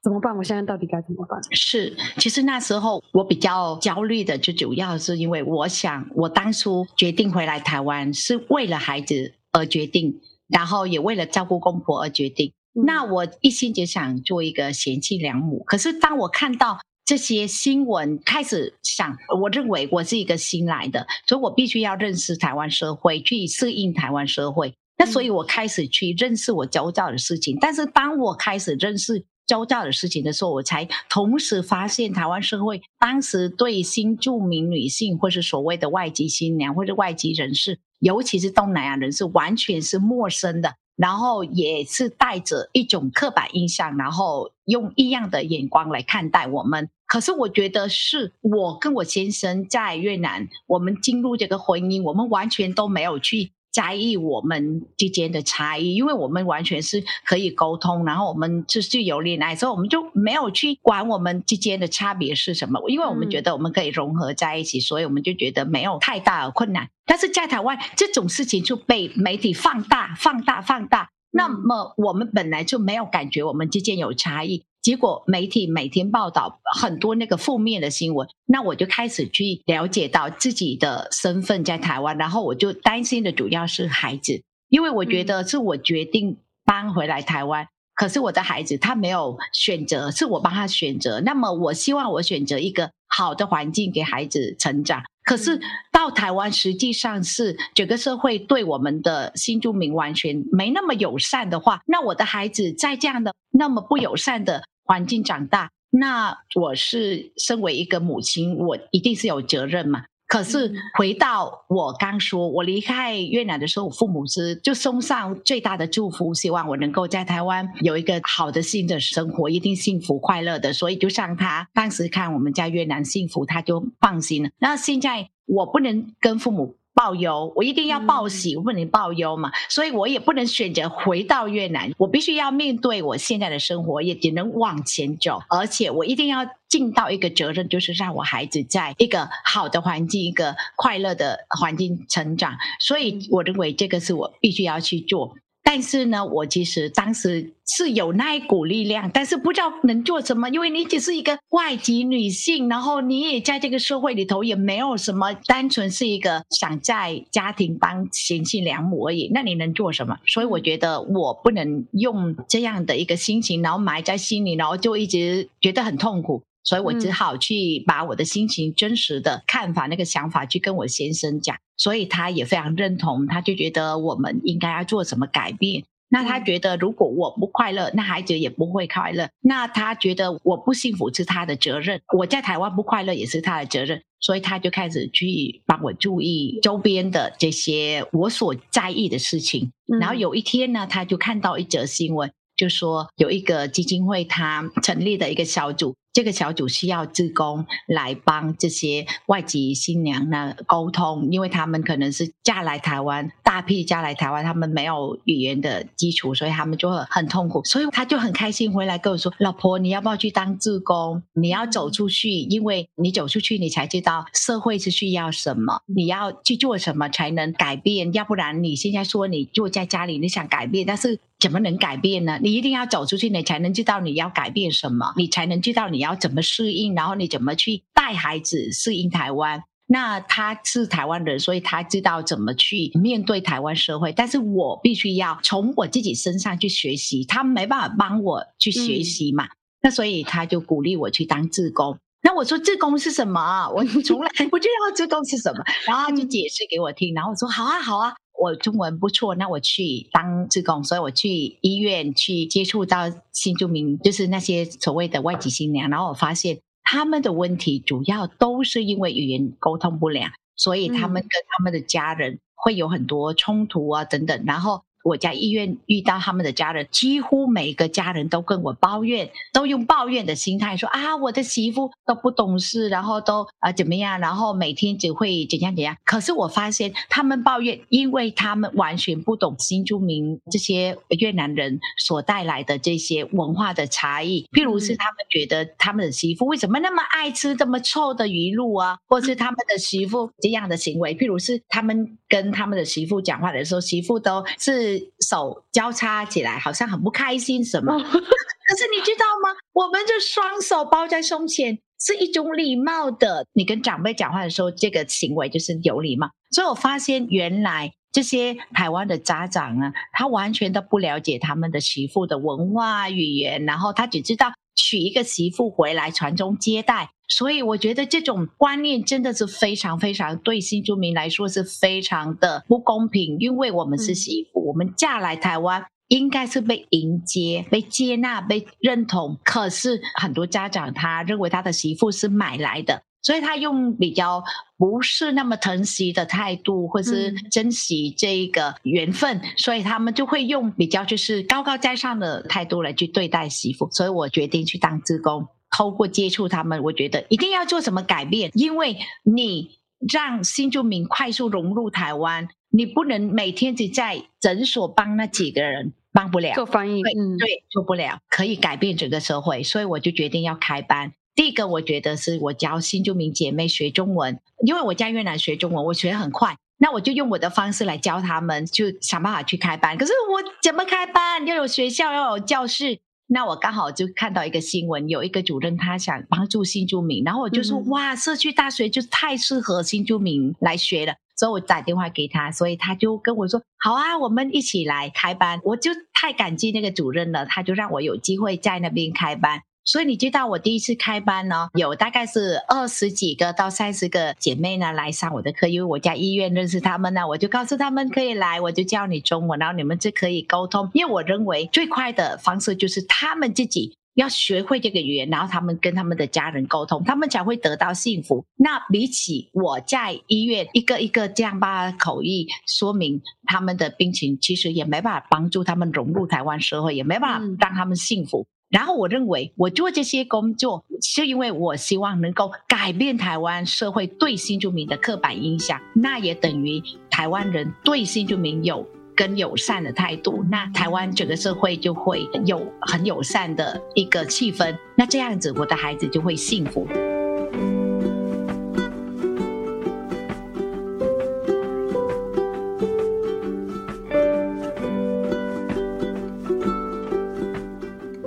[0.00, 0.36] 怎么办？
[0.36, 1.40] 我现在到底该怎么办？
[1.50, 9.34] 是，其实那时候我比较焦虑的，就主要是因为我想，我当初决定回来台湾是为了孩子。
[9.52, 12.52] 而决定，然后也为了照顾公婆而决定。
[12.74, 15.62] 嗯、那我一心就想做一个贤妻良母。
[15.64, 24.72] 可是当我看到这些新闻，开始想，我认为我是一个新来的，所以我必须要认识台湾社会，去适应台湾社会。
[24.96, 27.56] 那所以我开始去认识我周遭的事情。
[27.60, 37.80] 但是当我开始认识周遭的事情的时候，我才同时发现台湾社会当时对新著名女性，或是所谓的外籍新娘，或者外籍人士。
[38.00, 46.90] 尤其是东南亚人是完全是陌生的，然后也是带着一种刻板印象，然后用异样的眼光来看待我们。
[47.06, 53.52] 可是我觉得是我跟我先生在越南，我们进入这个婚姻，我们完全都没有去。
[53.72, 66.88] 在意我们之间的差异，因为我们完全是可以沟通，然后我们就是有恋爱，所以我们就没有去管我们之间的差别是什么，因为我们觉得我们可以融合在一起，嗯、所以我们就觉得没有太大的困难。
[67.06, 74.64] 但是在台湾，这种事情就被媒体放大、放大、放大，那么我们本来就没有感觉我们之间有差异。
[74.82, 91.20] 结果媒体每天报道很多那个负面的新闻，那我就开始去了解到自己的身份在台湾，然后我就担心的主要是孩子，因为我觉得是我决定搬回来台湾，可是我的孩子他没有选择，是我帮他选择。
[91.20, 95.60] 那么我希望我选择一个好的环境给孩子成长，可是
[95.92, 104.62] 到台湾实际上是整个社会对我们的新住民完全没那么友善的话，那我的孩子在这样的那么不友善的。
[104.90, 110.06] 环境长大，那我是身为一个母亲，我一定是有责任嘛。
[110.26, 120.72] 可是回到我刚说，我离开越南的时候，我父母是就送上最大的祝福，希望我能够在台湾有一个好的新的生活，一定幸福快乐的。
[120.72, 124.50] 所以就像他当时看我们在越南幸福，他就放心了。
[124.58, 126.79] 那现在我不能跟父母。
[127.00, 145.36] 报忧，我一定要报喜，我不能报忧嘛，所以我也不能选择回到越南，我必须要面对我现在的生活，也只能往前走，而且我一定要尽到一个责任，就是让我孩子在一个好的环境、一个快乐的环境成长，所以我认为这个是我必须要去做。
[145.62, 159.30] 但是呢，我其实当时是有那一股力量，但是不知道能做什么，因为你只是一个外籍女性，然后你也在这个社会里头也没有什么，单纯是一个想在家庭当贤妻良母而已。
[159.32, 160.16] 那你能做什么？
[160.26, 166.42] 所以我觉得我不能用这样的一个心情，然后埋在心里，然后就一直觉得很痛苦。
[166.62, 175.84] 所以我只好去把我的心情、真实的看法、那个想法去跟我先生讲，所以他也非常认同，他就觉得我们应该要做什么改变。
[176.12, 179.28] 那他觉得如果我不快乐，那孩子也不会快乐。
[179.40, 189.70] 那他觉得我不幸福是他的责任，我在台湾不快乐也是他的责任，所以他就开始去帮我注意周边的这些我所在意的事情。
[190.00, 195.94] 然后有一天呢，他就看到一则新闻，就说有一个基金会他成立的一个小组。
[196.12, 207.62] 这个小组需要志工来帮这些外籍新娘呢沟通，因为他们可能是嫁来台湾，大批嫁来台湾，他们没有语言的基础，所以他们就很很痛苦。
[207.64, 211.22] 所以他就很开心回来跟我说：“老婆，你要不要去当志工？
[211.34, 218.12] 你要走出去，因为你走出去，你才知道社会是需要什么，你要去做什么才能改变。
[218.12, 222.40] 要不然你现在说你坐在家里，你想改变，但是怎么能改变呢？
[222.42, 226.94] 你一定要走出去，你才能知道你要改变什么，你才能知道你。”你要怎么适应？
[226.94, 229.62] 然后你怎么去带孩子适应台湾？
[229.86, 234.10] 那他是台湾人，所以他知道怎么去面对台湾社会。
[234.14, 239.44] 但是我必须要从我自己身上去学习，他没办法帮我去学习嘛。
[239.44, 241.98] 嗯、那所以他就鼓励我去当志工。
[242.22, 243.68] 那我说志工是什么？
[243.76, 245.62] 我从来 不知道志工是什么。
[245.86, 247.12] 然后他就解释给我听。
[247.12, 248.14] 然后我说好啊，好啊。
[248.40, 264.82] 我中文不错，那我去当志工，所以我去医院去接触到新住民，就是那些所谓的外籍新娘，然后我发现他们的问题主要都是因为语言沟通不良，所以他们跟他们的家人会有很多冲突啊等等，然后。
[265.02, 275.96] 我在医院遇到他们的家人，几乎每个家人都跟我抱怨，都用抱怨的心态说啊，我的媳妇都不懂事，然后都啊怎么样，然后每天只会怎样怎样。
[276.04, 284.46] 可是我发现他们抱怨，因为他们完全不懂新住民这些越南人所带来的这些文化的差异。
[284.52, 295.10] 譬如是他们觉得他们的媳妇为什么那么爱吃这么臭的鱼露啊，或是他们的媳妇这样的行为，譬如是他们跟他们的媳妇讲话的时候，媳妇都是。
[295.28, 297.92] 手交叉起来，好像很不开心什么。
[298.02, 299.56] 可是你知道吗？
[299.72, 303.46] 我们就双手抱在胸前是一种礼貌的。
[303.52, 306.30] 你跟长辈讲话的时候，这个行为就是有礼貌。
[306.50, 317.10] 所以我发现，原来这些台湾的家长啊，他完全都不了解他们的媳妇的文化语言，然后他只知道娶一个媳妇回来传宗接代。
[317.28, 329.38] 所以我觉得这种观念真的是非常非常对新住民来说是非常的不公平，因为我们是媳妇，我们嫁来台湾应该是被迎接、被接纳、被认同。
[329.44, 334.42] 可是很多家长他认为他的媳妇是买来的，所以他用比较
[334.76, 343.88] 不是那么疼惜的态度，或是珍惜这一个缘分，所以他们就会用比较就是高高在上的态度来去对待媳妇。
[343.90, 345.46] 所以我决定去当志工。
[345.70, 349.78] 透过接触他们，我觉得一定要做什么改变，因为你
[350.12, 356.54] 让新住民快速融入台湾，你不能每天只在诊所帮那几个人，帮不了。
[356.54, 361.12] 做翻译，对，嗯，对，做不了，可以改变整个社会，所以我就决定要开班。
[361.40, 369.96] 第一个，我觉得是我教新住民姐妹学中文，因为我在越南学中文，我学很快，那我就用我的方式来教他们，就想办法去开班。
[369.96, 371.46] 可是我怎么开班？
[371.46, 373.00] 要有学校，要有教室。
[373.26, 385.58] 那我刚好就看到一个新闻，有一个主任他想帮助新住民，然后我就说、嗯、哇，社区大学就太适合新住民来学了，所以我打电话给他，所以他就跟我说好啊，我们一起来开班。
[385.64, 389.62] 我就太感激那个主任了，他就让我有机会在那边开班。
[389.84, 400.90] 所以你知道我第一次开班呢，有大概是二十几个到三十个姐妹呢来上我的课，因为我在医院认识他们呢，我就告诉他们可以来，我就教你中文，然后你们就可以沟通。
[400.92, 408.44] 因为我认为最快的方式就是他们自己要学会这个语言，然后他们跟他们的家人沟通，他们才会得到幸福。
[408.56, 418.46] 那比起我在医院一个一个这样把口译说明他们的病情，其实也没办法帮助他们融入台湾社会，也没办法让他们幸福。
[418.70, 426.80] 然后我认为，我做这些工作是因为我希望能够改变台湾社会对新住民的刻板印象，那也等于
[427.10, 436.86] 台湾人对新住民有跟友善的态度，那台湾整个社会就会有很友善的一个气氛，那这样子我的孩子就会幸福。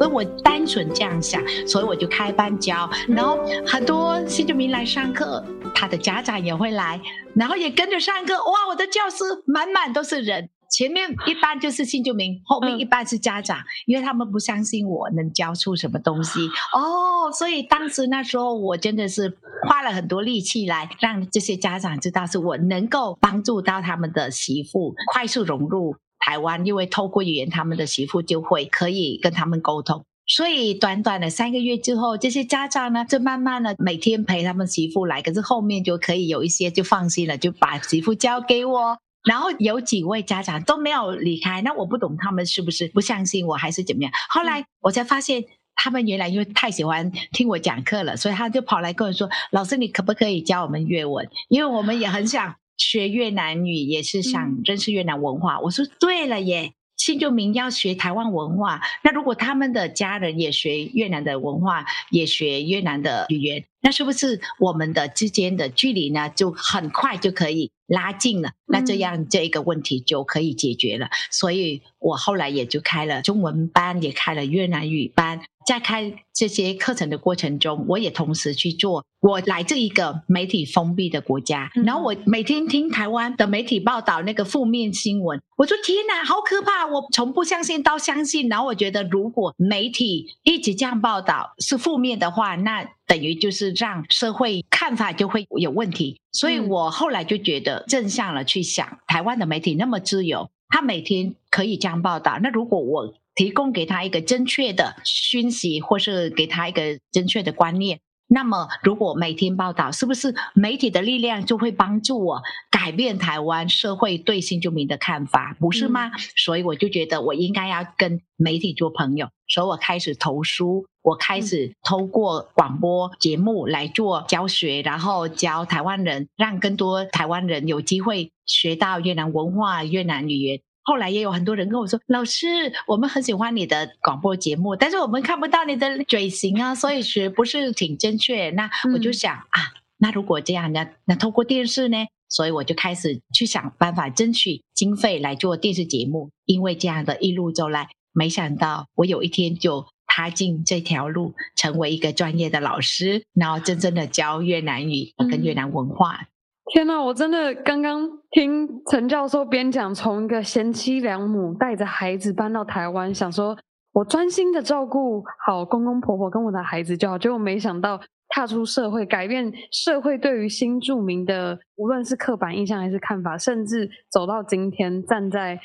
[0.08, 7.00] 我单纯这样想，所以我就开班教，然后很多新住民来上课，他的家长也会来，
[7.36, 8.34] 然后也跟着上课。
[8.36, 16.40] 哇，我的教室满满都是人，前面一半就是新住民，后面一半是家长，因为他们不相信我能教出什么东西
[16.74, 17.32] 哦。
[17.32, 19.38] 所以当时那时候我真的是
[19.68, 25.96] 花了很多力气来让这些家长知道，是我能够帮助到他们的媳妇快速融入。
[26.26, 38.98] 台湾，因为透过语言，他们的媳妇就会可以跟他们沟通，所以短短的三个月之后，这些家长呢就慢慢的每天陪他们媳妇来，可是后面就可以有一些就放心了，就把媳妇交给我。
[39.26, 44.12] 然后有几位家长都没有离开，那我不懂他们是不是不相信我还是怎么样？
[44.30, 45.44] 后来我才发现，
[45.76, 51.30] 他们原来因为太喜欢听我讲课了，所以他就跑来跟我说：“老师，你可不可以教我们粤文？
[51.50, 55.60] 因为我们也很想。”学越南语也是想认识越南文化。
[55.60, 58.82] 我说对了耶，新住民要学台湾文化。
[59.04, 68.52] 那如果他们的家人也学越南的文化，也学越南的语言，那是不是我们的之间的距离呢，就很快就可以拉近了？
[68.66, 71.10] 那这样这一个问题就可以解决了。
[71.30, 75.42] 所以我后来也就开了中文班，也开了越南语班。
[75.66, 79.06] 在开这些课程的过程中，我也同时去做。
[79.22, 86.86] 我来自一个媒体封闭的国家，然后我每天听台湾的媒体报道那个负面新闻，我说天哪，好可怕！
[86.86, 92.90] 我从不相信到相信，然后我觉得如果媒体一直这样报道是负面的话，那。
[93.14, 96.20] 等于就是让社会看法就会有问题。
[96.32, 102.40] 所以我后来就觉得正向了去想，台湾的媒体那么自由，他每天可以这样报道。
[102.42, 108.00] 那如果我提供给他一个正确的讯息，或是给他一个正确的观念。
[108.34, 116.08] 那么，如果每天报道，是不是媒体的力量就会帮助我改变台湾社会对新住民的看法，不是吗？
[116.08, 116.20] 嗯。
[116.36, 130.60] 所以我就觉得我应该要跟媒体做朋友，所以我开始投书，我开始透过广播节目来做教学，然后教台湾人，让更多台湾人有机会学到越南文化、越南语言。
[130.84, 132.46] 后来也有很多人跟我说：“老师，
[132.88, 139.60] 我们很喜欢你的广播节目，但是我们看不到你的嘴型啊，所以学不是挺正确。”那我就想、嗯、啊，
[139.98, 140.86] 那如果这样呢？
[141.06, 141.98] 那透过电视呢？
[142.28, 146.32] 所以我就开始去想办法争取经费来做电视节目。
[146.46, 156.20] 因为这样的一路走来，没想到我有一天就踏进这条路，成为一个专业的老师，然后真正的教越南语跟越南文化。
[156.24, 156.28] 嗯
[156.72, 163.56] 天呐，我真的刚刚听陈教授边讲，从一个贤妻良母带着孩子搬到台湾，想说
[163.92, 168.00] 我专心的照顾好公公婆婆跟我的孩子就好，结果没想到
[168.30, 175.60] 踏出社会，改变社会对于新住民的无论是刻板印象还是看法，甚至走到今天站在。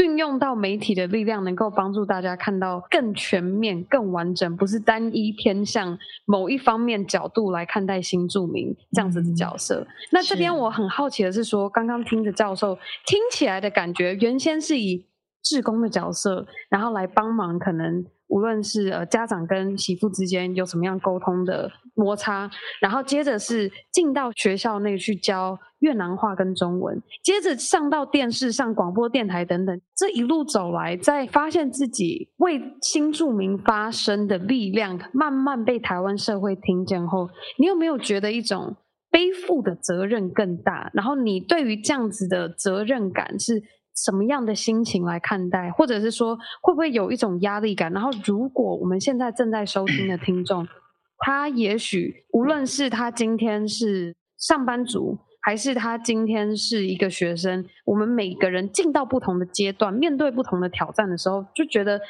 [0.00, 9.80] 运用到媒体的力量，能够帮助大家看到更全面、更完整，不是单一偏向某一方面角度来看待新著名这样子的角色。
[9.80, 15.04] 嗯、那这边我很好奇的是说，说刚刚听着教授听起来的感觉，原先是以
[15.42, 18.04] 志工的角色，然后来帮忙，可能。
[18.32, 22.48] 无论是呃家长跟媳妇之间有什么样沟通的摩擦，
[22.80, 37.28] 然后接着是进到学校内去教越南话跟中文，接着上到电视上广播电台等等，这一路走来，在发现自己为新住民发声的力量慢慢被台湾社会听见后，
[37.58, 38.76] 你有没有觉得一种
[39.10, 40.88] 背负的责任更大？
[40.94, 43.60] 然后你对于这样子的责任感是？
[44.04, 47.92] 什么样的心情来看待，或者是说会不会有一种压力感？
[47.92, 50.66] 然后，如果我们现在正在收听的听众，
[51.18, 62.00] 他也许无论是他今天是上班族，还是他今天是一个学生，我们每个人进到不同的阶段，面对不同的挑战的时候，就觉得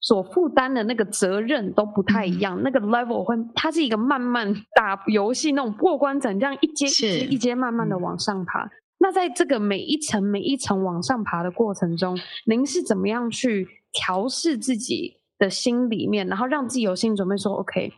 [0.00, 2.60] 所负担的那个责任都不太一样。
[2.62, 8.70] 那个 level 会，它是一个慢慢打游戏那种过关斩将，一阶一阶一阶慢慢的往上爬。
[9.02, 17.92] 那在这个每一层每一层往上爬的过程中，您是怎么样去调试自己的心里面，然后让自己有心理准备说，OK，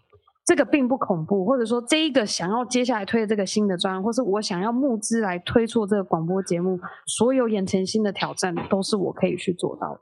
[0.46, 10.00] 这个并不恐怖，或者说这一个想要接下来推的这个新的专案，或是我想要募资来推出这个广播节目，所有眼前新的挑战都是我可以去做到的。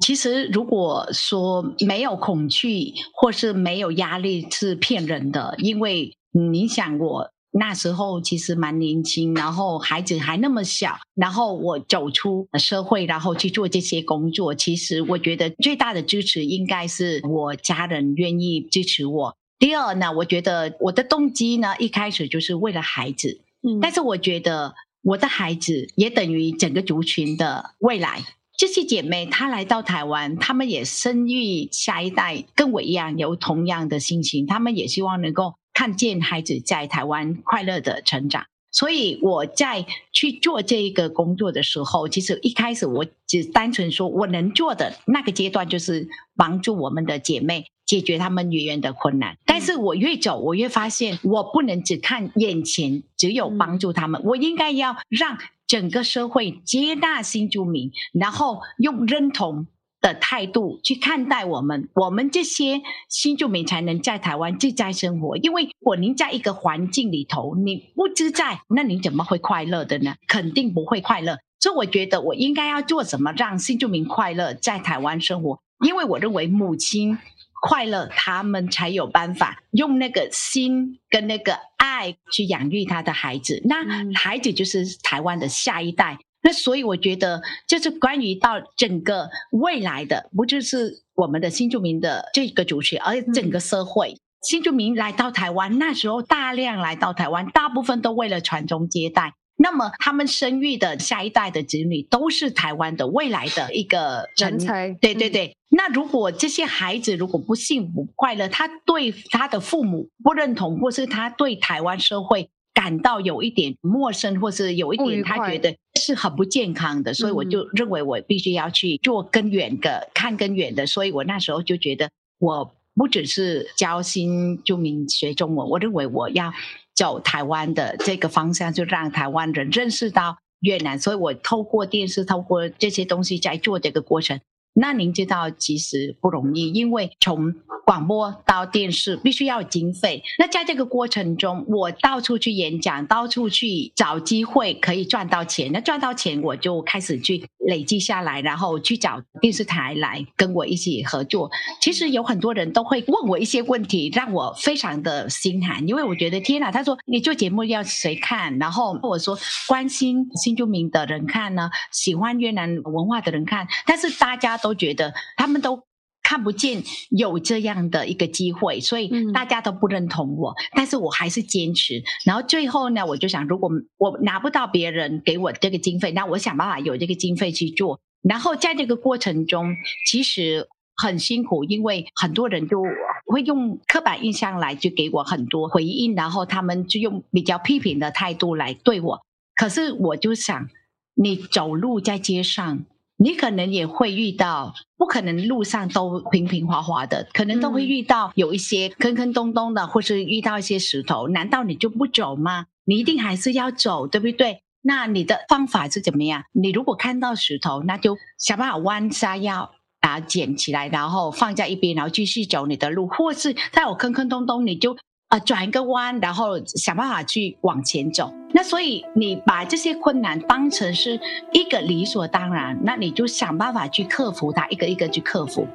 [0.00, 7.33] 其实如果说没有恐惧或是没有压力是骗人的，因为你想我。
[7.56, 14.52] 那时候其实蛮年轻，然后孩子还那么小，然后我走出社会，然后去做这些工作。
[14.52, 19.36] 其实我觉得最大的支持应该是我家人愿意支持我。
[19.56, 28.24] 第二呢，我觉得我的动机呢，一开始就是为了孩子，嗯，但是我觉得我的孩子也等于整个族群的未来。
[28.58, 35.54] 这些姐妹她来到台湾，她们也生育下一代，跟我一样有同样的心情，她们也希望能够。
[35.74, 49.36] 看见孩子在台湾快乐的成长，所以我在去做这个工作的时候，其实一开始我只单纯说我能做的那个阶段就是帮助我们的姐妹解决她们语言的困难。
[49.44, 59.66] 但是我越走，我越发现我不能只看眼前，只有帮助他们，我应该要让整个社会接纳新住民，然后用认同。
[60.04, 65.38] 的态度去看待我们，我们这些新住民才能在台湾自在生活。
[65.38, 70.14] 因为如果您在一个环境里头你不自在，那你怎么会快乐的呢？
[70.28, 71.38] 肯定不会快乐。
[71.58, 75.58] 所以我觉得我应该要做什么让新住民快乐在台湾生活？
[75.82, 77.16] 因为我认为母亲
[77.62, 83.62] 快乐，他们才有办法用那个心跟那个爱去养育他的孩子。
[83.64, 83.76] 那
[84.12, 86.18] 孩子就是台湾的下一代。
[86.44, 99.32] 那所以我觉得，就是关于到整个未来的，不就是我们的新住民的这个主权，而整个社会、嗯、新住民来到台湾，那时候大量来到台湾，大部分都为了传宗接代。
[99.56, 104.90] 那么他们生育的下一代的子女，都是台湾的未来的一个人才。
[105.00, 105.46] 对对对。
[105.46, 112.50] 嗯、那如果这些孩子如果不幸福快乐，他对他的父母不认同，或是他对台湾社会。
[112.74, 120.84] 感到有一点陌生，或是有一点他觉得是很不健康的，所以我就认为我必须要去做更远的、看更远的。
[120.84, 122.10] 所以我那时候就觉得，
[122.40, 126.52] 我不只是教新住民学中文，我认为我要
[126.94, 130.98] 走台湾的这个方向，就让台湾人认识到越南。
[130.98, 134.40] 所以我透过电视，透过这些东西在做这个过程。
[134.74, 137.54] 那您知道，其实不容易，因为从
[137.86, 140.22] 广播到电视必须要经费。
[140.38, 145.70] 那在这个过程中，我到处去演讲，到处去找机会可以赚到钱。
[145.70, 151.50] 那赚到钱，我就开始去累积下来，然后去找电视台来跟我一起合作。
[151.80, 158.58] 其实有很多人都会问我一些问题，让我非常的心寒，因为我觉得天哪，他说你做节目要谁看？
[158.58, 164.58] 然后我说关心新住民的人看呢，喜欢越南文化的人看，但是大家。
[164.64, 165.82] 都觉得他们都
[166.22, 170.52] 看不见有这样的一个机会，所以大家都不认同我。
[170.52, 172.02] 嗯、但是我还是坚持。
[172.24, 178.00] 然后最后呢，我就想，如果我拿不到别人给我这个经费，那我想办法有这个经费去做。
[178.22, 182.82] 然后在这个过程中，其实很辛苦，因为很多人就
[183.26, 189.20] 会用刻板印象来就给我很多回应，然后他们就用比较批评的态度来对我。
[189.54, 190.70] 可是我就想，
[191.14, 192.86] 你走路在街上。
[193.16, 201.28] 你可能也会遇到，不可能路上都平平滑滑的，可能都会遇到有一些坑坑洞洞的，或是遇到一些石头。
[201.28, 202.66] 难道你就不走吗？
[202.84, 204.62] 你一定还是要走，对不对？
[204.82, 206.42] 那你的方法是怎么样？
[206.52, 213.06] 你如果看到石头，那就想办法弯下腰，把它捡起来，然后放在一边，然后继续走你的路。
[213.06, 214.96] 或是它有坑坑洞洞，你就。
[215.34, 218.32] 啊，转一个弯，然后想办法去往前走。
[218.52, 221.18] 那所以你把这些困难当成是
[221.52, 225.66] 一个理所当然，那你就想办法去克服它，一个一个去克服。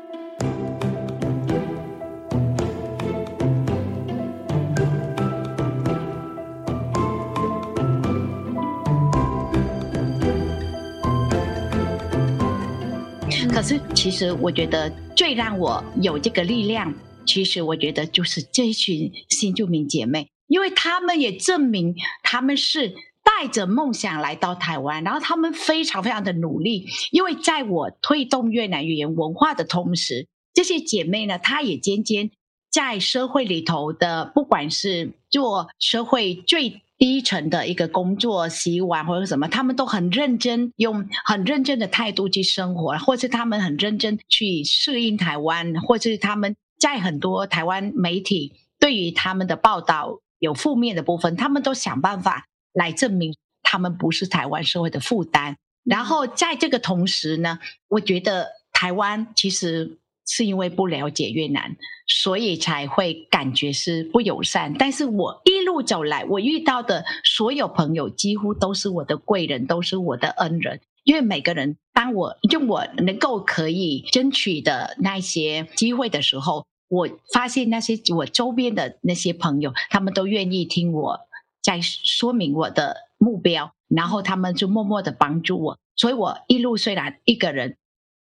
[13.52, 16.94] 可是，其实我觉得最让我有这个力量。
[17.30, 26.88] 其实我觉得就是这一群新住民姐妹，因为她们也证明她们是带着梦想来到台湾，然后她们非常非常的努力。
[27.12, 32.32] 因为在我推动越南语言文化的同时，这些姐妹呢，她也渐渐
[32.72, 46.56] 在社会里头的，不管是做社会最低层的一个工作，洗碗或者什么，她们都很认真，用很认真的态度去生活，或是她们很认真去适应台湾，或是她们。
[46.80, 55.58] 在很多台湾媒体对于他们的报道有负面的部分，他们都想办法来证明他们不是台湾社会的负担。
[55.84, 57.60] 然后在这个同时呢，
[57.90, 61.76] 我觉得台湾其实是因为不了解越南，
[62.08, 64.74] 所以才会感觉是不友善。
[64.78, 70.80] 但是我一路走来，我遇到的所有朋友几乎都是我的贵人，都是我的恩人。
[71.10, 81.22] 因为每个人，当我用我能够可以争取的那些机会的时候，我发现那些我周边的那些朋友，他们都愿意听我
[81.64, 85.80] 在说明我的目标，然后他们就默默的帮助我。
[85.96, 87.78] 所以我一路虽然一个人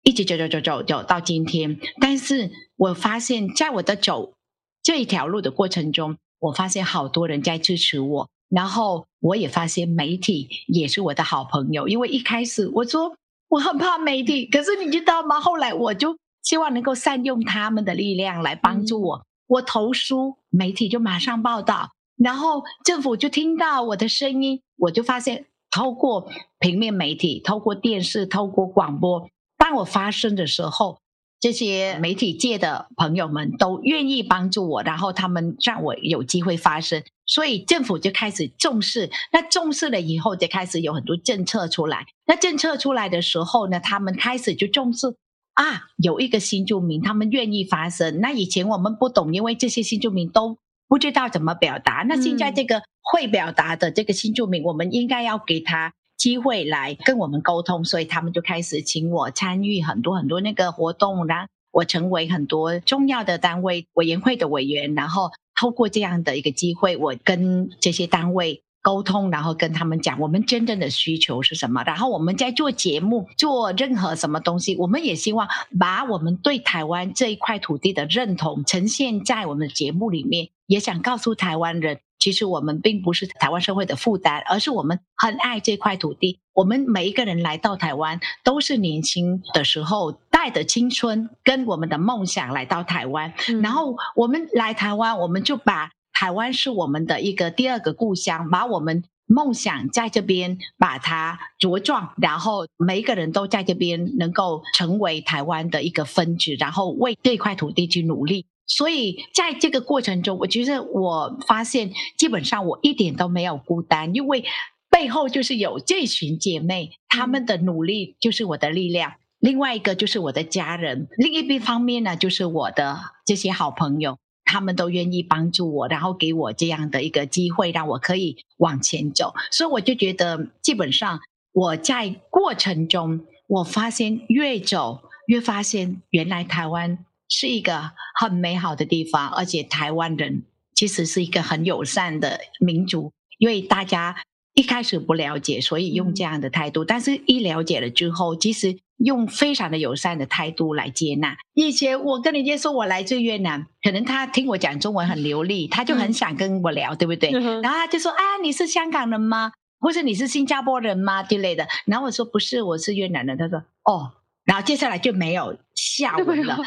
[0.04, 4.36] 一直走走走走走到今天，但是我发现在我的走
[4.82, 8.30] 这一条路的过程中，我发现好多人在支持我。
[8.50, 13.16] 然后我也发现媒体也是我的好朋友，因为一开始我说
[13.48, 15.40] 我很怕媒体，可是你知道吗？
[15.40, 19.26] 后来我就希望能够善用他们的力量来帮助我。
[19.48, 26.30] 我投书，媒体就马上报道，然后政府就听到我的声音，我就发现透过
[26.60, 31.00] 平面媒体、透过电视、透过广播，当我发声的时候。
[31.42, 39.10] 这些媒体界的朋友们都愿意帮助我，然后他们让我有机会发声，所以政府就开始重视。
[39.32, 42.06] 那重视了以后，就开始有很多政策出来。
[42.26, 45.16] 那政策出来的时候呢，他们开始就重视
[45.54, 48.20] 啊，有一个新住民，他们愿意发声。
[48.20, 50.58] 那以前我们不懂，因为这些新住民都
[50.90, 52.04] 不知道怎么表达。
[52.10, 55.94] 那现在这个会表达的这个新住民，我们应该要给他。
[56.18, 82.00] 机会来跟我们沟通，所以他们就开始请我参与很多很多那个活动，然后我成为很多重要的单位委员会的委员，然后透过这样的一个机会，我跟这些单位沟通，然后跟他们讲我们真正的需求是什么，然后我们在做节目做任何什么东西，我们也希望把我们对台湾这一块土地的认同呈现在我们的节目里面，也想告诉台湾人。
[82.20, 86.40] 其实我们并不是台湾社会的负担，而是我们很爱这块土地。
[86.54, 93.34] 我们每一个人来到台湾，都是年轻的时候带着青春跟我们的梦想来到台湾。
[93.48, 93.62] 嗯。
[93.62, 108.48] 然后我们来台湾，我们就把台湾是我们的一个第二个故乡，把我们梦想在这边把它茁壮，然后每一个人都在这边能够成为台湾的一个分支，然后为这块土地去努力。
[108.70, 114.46] 所以在这个过程中，我觉得我发现基本上我一点都没有孤单，因为
[114.90, 119.14] 背后就是有这群姐妹，她们的努力就是我的力量。
[119.40, 129.34] 另外一个就是我的家人，另一边方面呢，就是我的这些好朋友，他们都愿意帮助我，然后给我这样的一个机会，让我可以往前走。
[129.50, 131.22] 所以我就觉得，基本上
[131.54, 144.18] 我在过程中，我发现越走越发现，原来台湾是一个很美好的地方，而且台湾人其实是一个很友善的民族，因为大家
[144.54, 148.78] 一开始不了解，所以用这样的态度，但是一了解了之后，其实。
[149.00, 151.38] 用非常的友善的态度来接纳。
[151.54, 157.32] 以前我跟人家说我来自越南，可能他听我讲中文很流利，他就很想跟我聊，嗯、对不对？
[157.32, 159.54] 嗯、然后他就说：“啊，你是香港人吗？
[159.80, 161.66] 或者你是新加坡人吗？”之类的。
[161.86, 164.12] 然后我说：“不是，我是越南人。”他说：“哦。”
[164.44, 166.58] 然后接下来就没有下文了，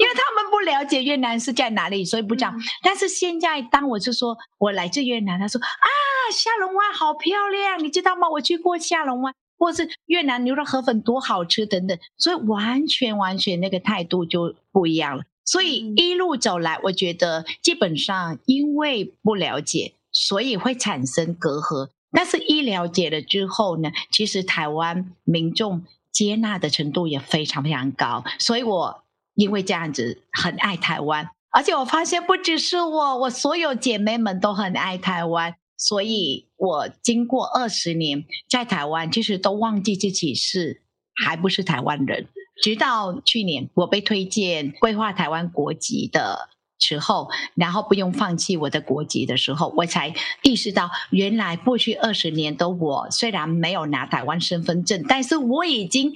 [0.00, 2.56] 因为他们不了解越南是在哪里，所以不讲。
[2.56, 5.86] 嗯、但是现在当我就说我来自越南，他说：“啊，
[6.32, 8.28] 下龙湾好漂亮，你知道吗？
[8.30, 15.24] 我去过下龙湾。”或是越南牛肉河粉多好吃等等，所以完全完全那个态度就不一样了。
[15.44, 21.90] 所以一路走来，我觉得基本上因为不了解，所以会产生隔阂。
[22.10, 28.24] 但是一了解了之后呢，其实台湾民众接纳的程度也非常非常高。
[28.38, 29.04] 所以我
[29.40, 35.54] 因为这样子很爱台湾，而且我发现不只是我，我所有姐妹们都很爱台湾。
[35.78, 40.82] 所以，我经过二十年在台湾，其实都忘记自己是
[41.24, 42.26] 还不是台湾人。
[42.62, 50.12] 直到去年，我被推荐规划台湾国籍的时候，然后不用放弃我的国籍的时候，我才
[50.42, 56.12] 意识到，原来过去二十年的我虽然没有拿台湾身份证，但是我已经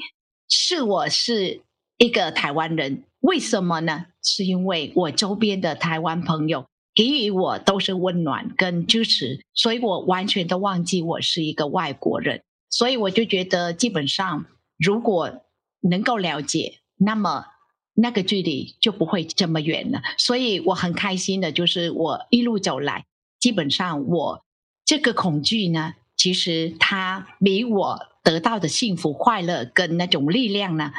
[0.50, 1.62] 是我是
[1.96, 3.04] 一个台湾人。
[3.24, 4.06] 为什么呢？
[4.22, 6.66] 是因为我周边的台湾朋友。
[6.94, 12.44] 给予我都是温暖跟支持，所以我完全都忘记我是一个外国人。
[12.70, 14.46] 所以我就觉得，基本上
[14.78, 15.42] 如果
[15.80, 17.46] 能够了解，那么
[17.94, 20.02] 那个距离就不会这么远了。
[20.18, 23.06] 所以我很开心的，就是我一路走来，
[23.40, 24.44] 基本上我
[24.84, 30.92] 这个恐惧呢，其实它比我得到的幸福、快乐跟那种力量呢。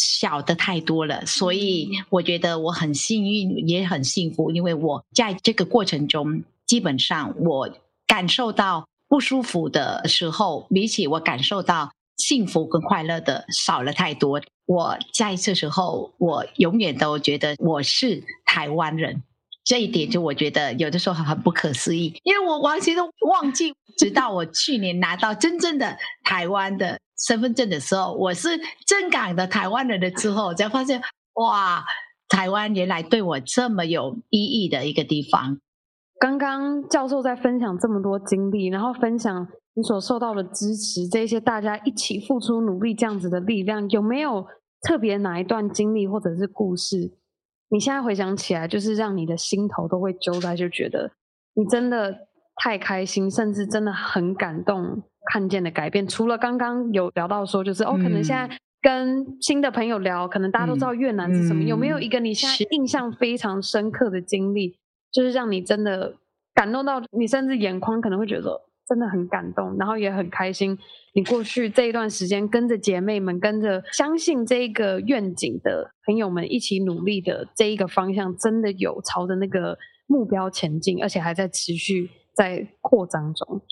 [0.00, 7.70] 小的太多了，所以我觉得我很幸运，也很幸福，因为我在这个过程中，基本上我
[8.06, 14.40] 感受到不舒服的时候，比起我感受到幸福跟快乐的少了太多。
[14.64, 19.22] 我在这时候，我永远都觉得我是台湾人，
[19.64, 26.98] 这一点就我觉得有的时候很不可思议，因为我完全都忘记，直到我去年拿到真正的台湾的。
[27.20, 28.48] 身份证的时候，我是
[28.86, 31.00] 正港的台湾人的之后，才发现
[31.34, 31.84] 哇，
[32.28, 35.58] 台湾原来对我这么有意义的一个地方。
[36.18, 44.46] 刚刚教授在分享这么多经历，然后分享你所受到的支持，这些大家一起付出努力这样子的力量，有没有
[44.82, 47.16] 特别哪一段经历或者是故事？
[47.70, 51.12] 你现在回想起来，就是让你的心头都会揪在，就觉得
[51.54, 52.28] 你真的
[52.62, 55.02] 太开心，甚至真的很感动。
[55.32, 64.76] 看见的改变，除了刚刚有聊到说，就是哦，可能现在跟新的朋友聊，可能大家都知道越南是什么，嗯、有没有一个你现在印象非常深刻的经历，是
[65.12, 66.16] 就是让你真的
[66.54, 70.76] 感动到你，甚至眼眶可能会觉得真的很感动，然后也很开心。
[71.14, 83.62] 你过去这一段时间跟着姐妹们，跟着相信这一个愿景的朋友们一起努力的这一个方向，真的有朝着那个目标前进，而且还在持续在扩张中。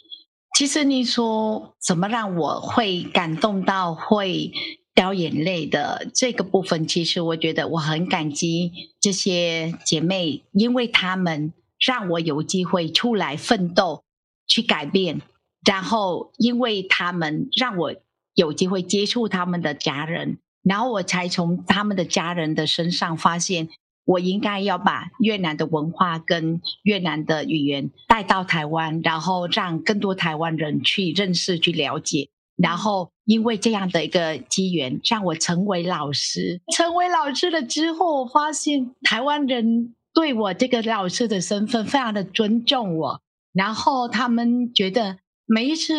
[0.57, 4.51] 其实你说怎么让我会感动到会
[4.95, 14.03] 掉眼泪的这个部分，其实我觉得我很感激这些姐妹，因为她们让我有机会出来奋斗
[14.49, 15.23] 去改变，
[15.65, 17.95] 然后因为她们让我
[18.35, 23.69] 有机会接触他们的家人，然后我才从他们的家人的身上发现。
[24.09, 32.31] 我应该要把越南的文化跟越南的语言带到台湾，然后让更多台湾人去认识、去了解。
[32.57, 36.63] 然后因为这样的一个机缘，让我成为老师。
[36.75, 43.21] 成为老师了之后，我发现台湾人对我这个老师的身份非常的尊重我。
[43.53, 45.93] 然后他们觉得每一次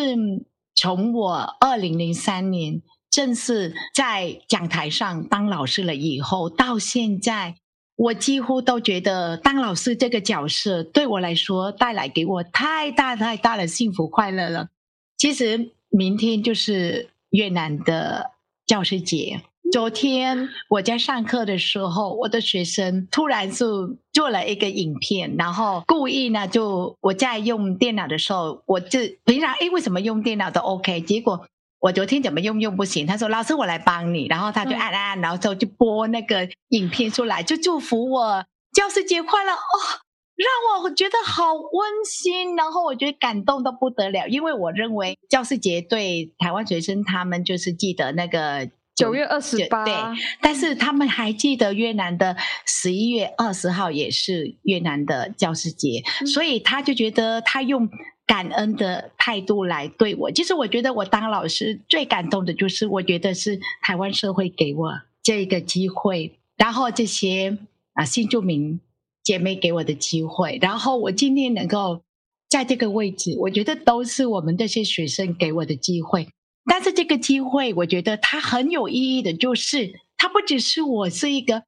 [0.73, 2.81] 从我二零零三年
[3.11, 7.57] 正式在讲台上当老师了以后，到现在。
[7.99, 14.69] 我几乎都觉得当老师这个角色对我来说带来给我太大太大的幸福快乐了。
[15.17, 18.31] 其实明天就是越南的
[18.65, 31.45] 教师节，昨天我在上课的时候，我的学生突然就做了一个影片，然后故意呢，就我在用电脑的时候，我就平常诶为什么用电脑都 OK，结果
[31.79, 33.07] 我昨天怎么用用不行？
[33.07, 40.03] 他说老师我来帮你，然后他就按按按，然后就就播那个影片出来，就祝福我教师节快乐哦。
[40.39, 48.69] 让我觉得好温馨，然后我觉得感动的不得了，因为我认为教师节对台湾学生他们就是记得那个
[48.99, 49.93] 九月二十八，对，
[50.41, 52.35] 但是他们还记得越南的
[52.65, 57.89] 十一月二十号也是越南的教师节，嗯，所以他就觉得他用
[58.25, 60.31] 感恩的态度来对我。
[60.31, 64.91] 其实我觉得我当老师最感动的就是，我觉得是台湾社会给我
[65.23, 67.57] 这个机会，然后这些
[67.93, 68.79] 啊新住民。
[69.21, 72.01] 姐妹给我的机会，然后我今天能够
[72.49, 76.29] 在这个位置，我觉得都是我们这些学生给我的机会。
[76.69, 81.63] 但是这个机会，我觉得它很有意义的，就是它不只是我是一个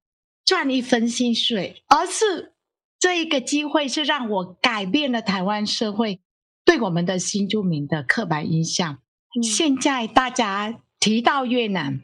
[0.46, 2.54] 赚一分薪水，而是
[2.98, 6.22] 这一个机会是让我改变了台湾社会
[6.64, 9.00] 对我们的新住民的刻板印象。
[9.36, 9.44] 嗯。
[9.44, 12.04] 现在大家提到越南，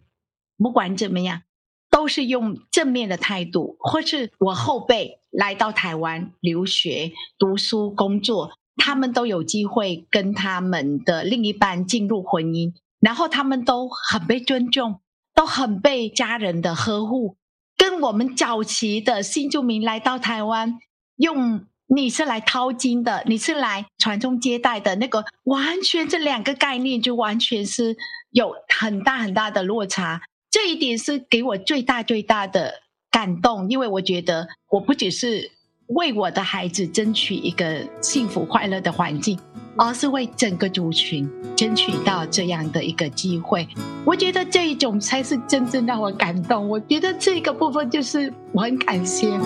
[0.57, 1.43] 不管怎么样。
[1.89, 15.01] 都是用正面的态度，或是我后辈来到台湾留学、读书、工作，他们都有机会跟他们的另一半进入婚姻，然后他们都很被尊重，
[15.33, 17.37] 都很被家人的呵护。
[17.77, 20.79] 跟我们早期的新住民来到台湾，
[21.17, 27.95] 用你是来淘金的，你是来传宗接代的那个，完全这两个概念就完全是
[28.31, 30.21] 有很大很大的落差。
[30.49, 32.81] 这一点是给我最大最大的
[33.11, 35.51] 感动，因为我觉得我不只是
[35.87, 39.39] 为我的孩子争取一个幸福快乐的环境，
[39.77, 43.67] 而是为整个族群争取到这样的一个机会。
[44.05, 46.67] 我觉得这一种才是真正让我感动。
[46.67, 49.39] 我觉得这个部分就是我很感谢。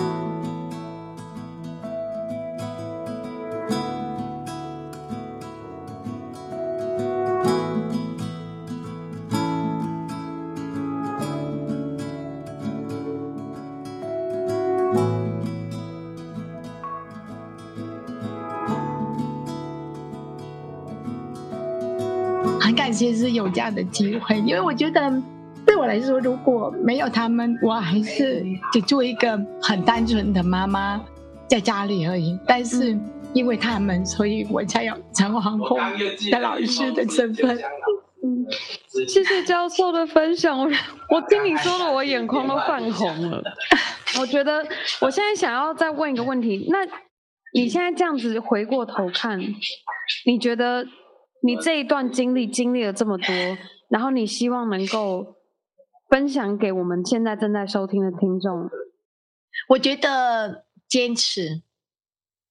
[23.02, 25.12] 其实有这样的机会，因为我觉得
[25.66, 31.04] 对我来说，如果没有他们，我还是只做一个很单纯的妈妈，
[31.48, 32.38] 在家里而已。
[32.46, 32.96] 但是
[33.34, 35.76] 因为他们，所以我才有陈皇后
[36.30, 37.58] 的老师的身份。
[38.22, 38.46] 嗯，
[39.08, 40.70] 谢谢教授的分享，我
[41.08, 43.42] 我听你说的，我眼眶都泛红了。
[44.20, 44.64] 我觉得
[45.00, 46.86] 我现在想要再问一个问题，那
[47.52, 49.40] 你现在这样子回过头看，
[50.24, 50.86] 你觉得？
[51.44, 53.26] 你这一段经历经历了这么多，
[53.88, 55.36] 然后你希望能够
[56.08, 58.70] 分享给我们现在正在收听的听众。
[59.70, 61.62] 我觉得坚持。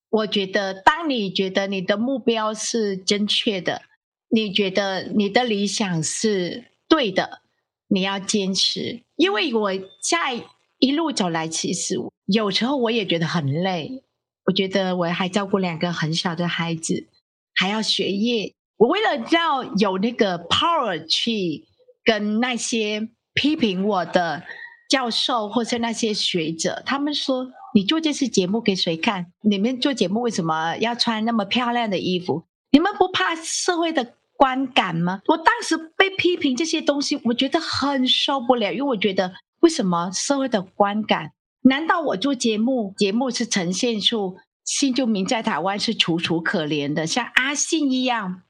[0.09, 3.83] 我觉得当你觉得你的目标是正确的，
[4.27, 7.41] 你觉得你的理想是对的，
[7.87, 9.03] 你要坚持。
[9.15, 9.71] 因为我
[10.01, 10.43] 在
[10.79, 14.03] 一路走来，其实有时候我也觉得很累。
[14.43, 17.07] 我觉得我还照顾两个很小的孩子，
[17.55, 18.53] 还要学业。
[18.81, 21.67] 我为了要有那个 power 去
[22.03, 24.41] 跟那些批评我的
[24.89, 29.27] 教授或是那些学者，他们说，你做这次节目给谁看？
[29.43, 32.45] 你们做节目为什么要穿那么漂亮的衣服？
[32.71, 35.21] 你们不怕社会的观感吗？
[35.27, 41.33] 我当时被批评这些东西，我觉得很受不了，因为我觉得为什么社会的观感？
[41.61, 48.41] 难道我做节目，节目是呈现出新住民在台湾是楚楚可怜的，像阿信一样？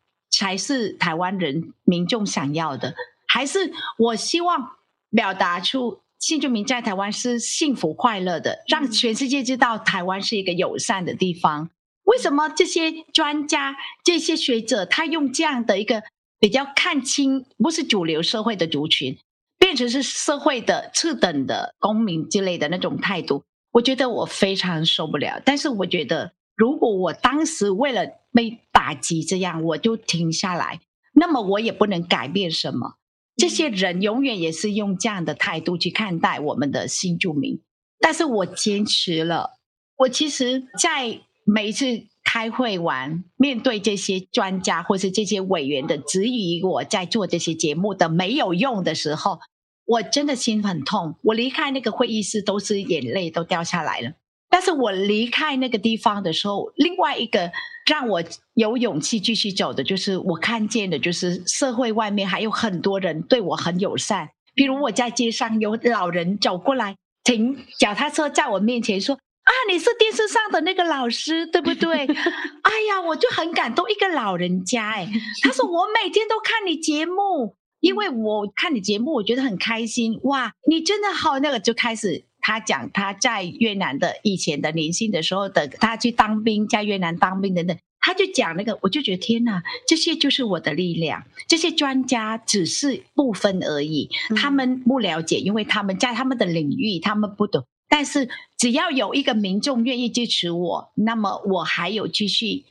[0.42, 2.96] 才是台湾人民众想要的，
[3.28, 4.72] 还是我希望
[5.12, 11.70] 表达出新住民在台湾是幸福快乐的，让全世界知道台湾是一个友善的地方。
[12.06, 16.02] 为什么这些专家、这些学者，他用这样的一个
[16.40, 19.20] 比较看清，不是主流社会的族群，
[19.60, 23.44] 变成是社会的次等的公民之类的那种态度？
[23.74, 25.40] 我觉得我非常受不了。
[25.46, 26.34] 但是我觉得。
[26.58, 30.80] 如果我当时为了被打击这样，我就停下来，
[31.14, 32.96] 那么我也不能改变什么。
[33.36, 37.62] 这些人永远也是用这样的态度去看待我们的新住民，
[38.00, 39.52] 但是我坚持了。
[39.98, 41.86] 我其实，在每一次
[42.24, 49.38] 开会完，面对这些专家或是这些委员的质疑，我在做这些节目的没有用的时候，
[49.86, 51.20] 我真的心很痛。
[51.22, 54.14] 我离开那个会议室，都是眼泪都掉下来了。
[54.52, 57.50] 但是我离开那个地方的时候，另外一个
[57.90, 58.22] 让我
[58.54, 72.06] 有勇气继续走的，就是我看见的，就是社会外面还有很多人对我很友善，比如我在街上有老人走过来，停脚踏车在我面前说：“啊，你是电视上的那个老师，对不对？”
[72.62, 75.08] 哎呀，我就很感动，一个老人家哎，
[75.42, 80.20] 他说：“我每天都看你节目，因为我看你节目，我觉得很开心。
[80.24, 91.24] 哇，你真的好，那个就开始。”他讲他在越南的以前的年轻的时候的，他去当兵，在越南当兵等等，他就讲那个，我就觉得天哪，这些就是我的力量。
[91.48, 97.64] 这些专家只是部分而已，他们不了解，因为他们在他们的领域他们不懂。
[97.88, 98.28] 但是
[98.58, 102.64] 只要有一个民众愿意支持我，那么我还有继续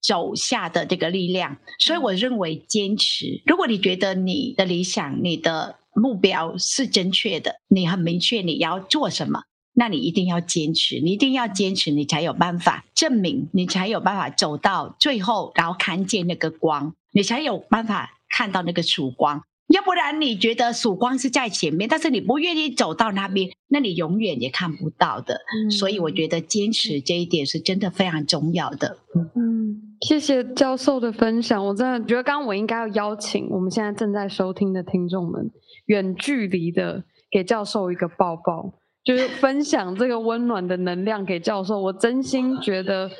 [0.00, 1.58] 走下的这个力量。
[1.78, 3.42] 所以我认为坚持。
[3.44, 5.76] 如果你觉得你的理想，你的。
[6.00, 9.42] 目标是正确的，你很明确你要做什么，
[9.74, 19.42] 那你一定要坚持，你一定要坚持，你才有办法证明，你才有办法走到最后，然后看见那个光，你才有办法看到那个曙光。
[19.68, 25.34] 要不然你觉得曙光是在前面，但是你不愿意走到那边，那你永远也看不到的。
[25.34, 28.96] 嗯，所以我觉得坚持这一点是真的非常重要的。
[29.36, 35.50] 嗯，谢谢教授的分享，我真的觉得刚刚我应该要邀请我们现在正在收听的听众们。
[35.88, 38.72] 远距离的给教授一个抱抱，
[39.04, 41.78] 就是分享这个温暖的能量给教授。
[41.78, 43.10] 我真心觉得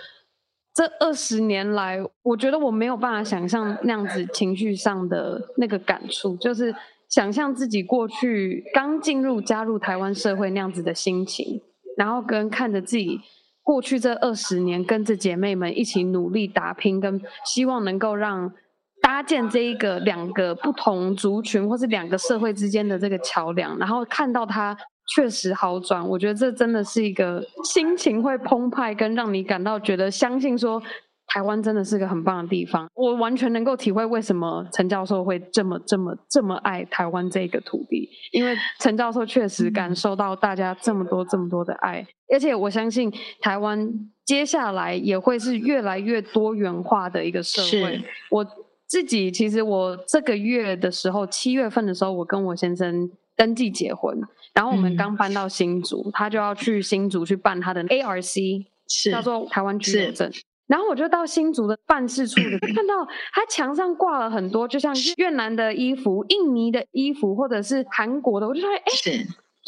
[0.74, 6.74] 这二十年来，我觉得我没有办法想象那样子情绪上的那个感触，就是
[7.08, 11.60] 想象自己过去刚进入加入台湾社会那样子的心情，
[11.96, 13.20] 然后跟看着自己
[13.62, 18.52] 过去这二十年跟着姐妹们一起努力打拼，跟希望能够让。
[19.00, 24.76] 搭建这一个两个不同族群或是两个社会之间的这个桥梁，然后看到它
[25.14, 30.82] 确实好转，我觉得这真的是一个心情会澎湃，跟让你感到觉得相信说
[31.28, 32.86] 台湾真的是个很棒的地方。
[32.94, 43.90] 我完全能够体会为什么陈教授会这么这么这么爱台湾这个土地，因为陈教授确实感受到大家这么多这么多的爱，而且我相信台湾
[44.26, 48.02] 接下来也会是越来越多元化的一个社会。
[48.30, 48.46] 我。
[48.88, 54.18] 自己其实我这个月的时候，七月份的时候，我跟我先生登记结婚，
[54.54, 60.32] 然后我们刚搬到新竹，嗯、他就要去新竹去办他的 ARC，是叫做台湾居留证。
[60.66, 68.82] 然后我就到新竹的办事处的，看到他墙上挂了很多，就像越南的衣服、印尼的衣服，或者是韩国的，我就说，哎，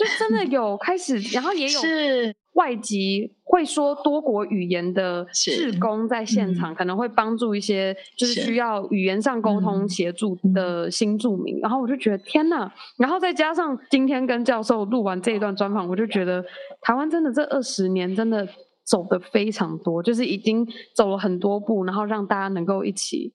[0.01, 2.35] 就真的有开始，然后也有是。
[2.55, 11.61] 外籍会说多国语言的志工在现场，可能会帮助一些就是需要语言上沟通协助的新住民。
[11.61, 12.71] 然后我就觉得天哪！
[12.99, 16.45] 然后再加上今天跟教授录完这一段专访，我就觉得
[16.83, 18.47] 台湾真的这二十年真的
[18.85, 23.33] 走的非常多，就是已经走了很多步，然后让大家能够一起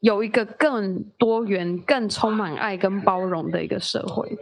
[0.00, 4.36] 有一个更多元、更充满爱跟包容的一个社会。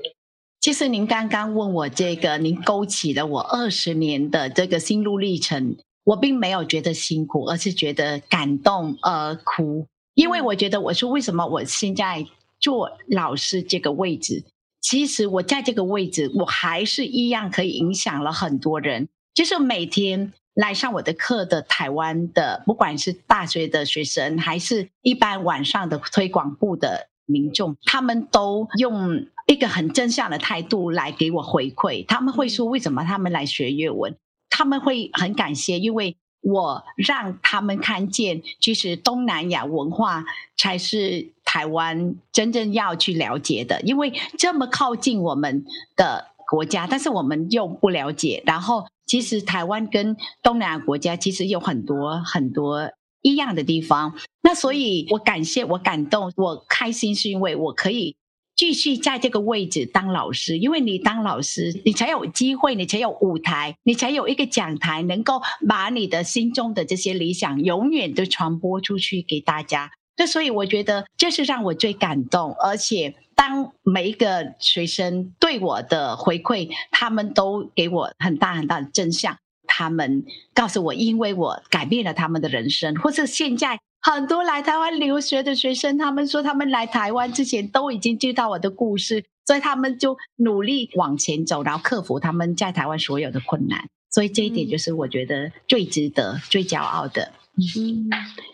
[0.60, 5.76] 其实您刚刚问我这个，您勾起了我二十年的这个心路历程。
[6.04, 9.86] 我并没有觉得辛苦，而是觉得感动而哭。
[10.14, 12.26] 因为我觉得，我说为什么我现在
[12.58, 14.42] 做老师这个位置，
[14.80, 19.06] 其实我在这个位置，我还是一样可以影响了很多人。
[19.34, 29.26] 就是每天来上我的课的台湾的，不管是大学的学生，还是一般晚上的推广部的民众，他们都用。
[29.48, 34.14] 一个很正向的态度来给我回馈，他们会说为什么他们来学越文，
[34.50, 40.26] 他们会很感谢，因为我让他们看见，其实东南亚文化
[40.58, 45.64] 才是台湾真正要去了解的，因为这么靠近我们
[45.96, 48.42] 的国家，但是我们又不了解。
[48.44, 52.90] 然后，其实台湾跟东南亚国家其实有很多很多
[53.22, 54.14] 一样的地方。
[54.42, 58.14] 那所以我感谢，我感动，我开心，是因为我可以。
[58.58, 69.92] 继续在这个位置当老师，因为你当老师，你才有机会，你才有舞台，你才有一个讲台，能够把你的心中的这些理想永远都传播出去给大家。
[70.16, 79.38] 那所以我觉得这是让我最感动，而且当每一个学生对我的回馈，他们都给我很大很大的真相，
[79.68, 83.78] 他们告诉我，因为我改变了他们的人生，或是现在。
[84.00, 93.88] 很多来台湾留学的学生，他们说他们来台湾之前都已经知道我的故事，所以他们就努力往前走，然后克服他们在台湾所有的困难。
[94.10, 97.32] 所以这一点就是我觉得最值得、嗯、最骄傲的。
[97.56, 98.08] 嗯，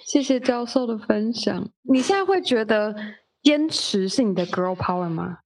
[0.04, 1.68] 谢谢教授的分享。
[1.82, 2.94] 你现在会觉得
[3.42, 5.38] 坚持是你的 girl power 吗？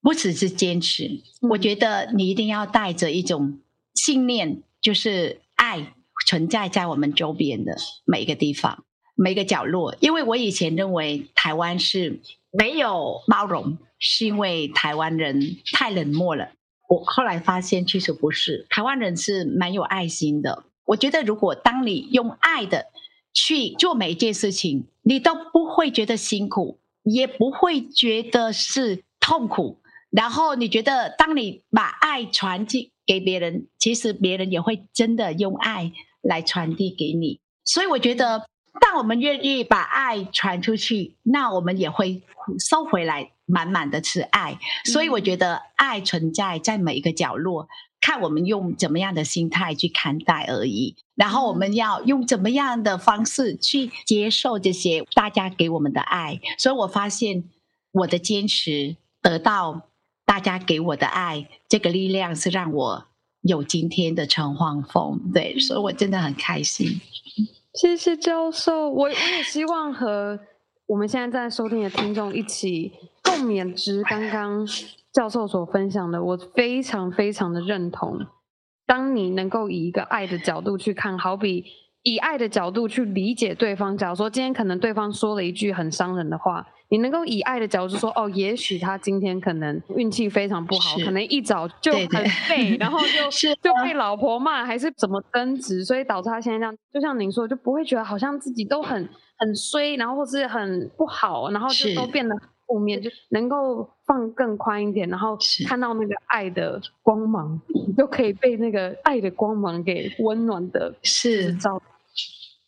[0.00, 1.06] 不只是坚持，
[1.42, 3.60] 嗯、我觉得你一定要带着一种
[3.94, 5.94] 信念，就是爱
[6.26, 8.84] 存在在我们周边的每一个地方。
[9.16, 12.20] 每个角落，因为我以前认为台湾是
[12.52, 16.50] 没有包容，是因为台湾人太冷漠了。
[16.88, 20.64] 我后来发现，其实不是，台湾人是蛮有爱心的。
[20.84, 22.86] 我觉得，如果当你用爱的
[23.32, 29.80] 去做每一件事情，你都不会觉得辛苦，也不会觉得是痛苦。
[30.10, 35.90] 然后你觉得，当你把爱传递给别人，其实别人也会真的用爱
[36.22, 37.40] 来传递给你。
[37.64, 38.46] 所以我觉得，
[38.80, 42.22] 当我们愿意把爱传出去，那我们也会
[42.58, 44.58] 收回来满满的是爱。
[44.84, 47.68] 所以我觉得，爱存在在每一个角落，
[48.00, 50.96] 看我们用怎么样的心态去看待而已。
[51.14, 56.40] 然后我们要用怎么样的方式去接受这些大家给我们的爱。
[56.58, 57.44] 所以我发现，
[57.92, 59.88] 我的坚持得到
[60.24, 63.06] 大家给我的爱，这个力量是让我
[63.40, 65.32] 有今天的陈黄凤。
[65.32, 67.00] 对，所以我真的很开心。
[67.76, 70.40] 谢谢教授，我我也希望和
[70.86, 72.90] 我们现在在收听的听众一起
[73.22, 74.02] 共勉之。
[74.04, 74.66] 刚刚
[75.12, 78.18] 教授所分享的，我非常非常的认同。
[78.86, 81.64] 当你能够以一个爱的角度去看，好比
[82.06, 83.96] 以爱的角度去理解对方。
[83.98, 86.66] 假如说今天可能对方说了一句很伤人的话。
[86.88, 93.28] 你能够以爱的角度说，哦，也许他今天可能运气非常不好，可能一早就很废，然后就
[93.60, 96.72] 就被老婆骂，还是怎么争执，所以导致他现在这样。
[96.94, 102.36] 就像您说，就不会觉得好像自己都很很衰，然后或是很不好，然后就都变得
[102.68, 105.36] 负面，就能够放更宽一点，然后
[105.66, 111.82] 看到那个爱的光芒，你 就可以被那个爱的光芒给温暖的是照。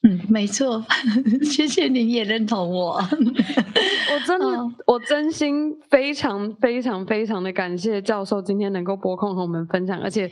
[0.03, 0.85] 嗯，没错，
[1.43, 2.93] 谢谢您也认同我。
[2.95, 10.31] 我真的，哦、我真心非常非常非常的感谢教授今天能够拨空和我们分享，而且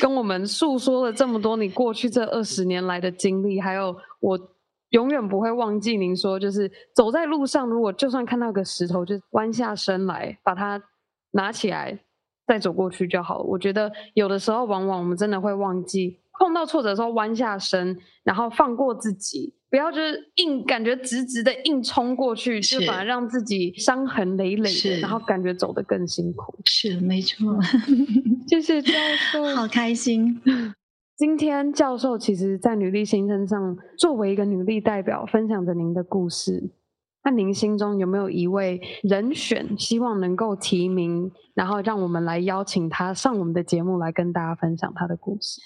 [0.00, 4.40] 跟我们诉说了这么多你过去这二十年来的经历，还有我
[4.88, 10.82] 永远不会忘记您说，就是走在路上，如果就算看到个石头，就弯下身来把它
[11.32, 11.98] 拿起来，
[12.46, 13.44] 再走过去就好了。
[13.44, 16.20] 我觉得有的时候，往往我们真的会忘记。
[16.38, 26.58] 碰到挫折的时候，弯下身，然后放过自己，不要就是硬感觉直直的硬冲过去，就反而让自己伤痕累累的，然后感觉走得更辛苦。
[26.66, 27.56] 是，没错。
[28.48, 28.92] 谢谢教
[29.32, 30.40] 授， 好开心。
[31.16, 36.70] 今天教授其实，在女力新生上，作为一个女力代表，分享着您的故事。
[37.22, 45.60] 那您心中有没有一位人选，希望能够提名，然后让我们来邀请他上我们的节目，来跟大家分享他的故事？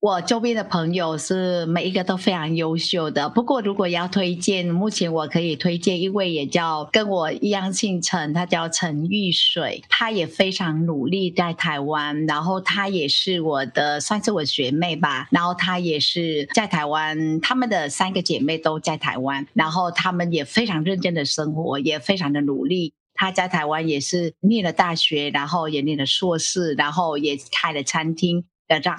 [0.00, 22.94] 我周边的朋友是每一个都非常优秀的，不过如果要推荐，目前我可以推荐一位也叫跟我一样姓陈，他叫陈玉水，他也非常努力在台湾，然后他也是我的算是我学妹吧，然后他也是在台湾，他们的三个姐妹都在台湾，然后他们也非常认真的生活，也非常的努力。
[23.12, 28.46] 他在台湾也是念了大学，然后也念了硕士，然后也开了餐厅。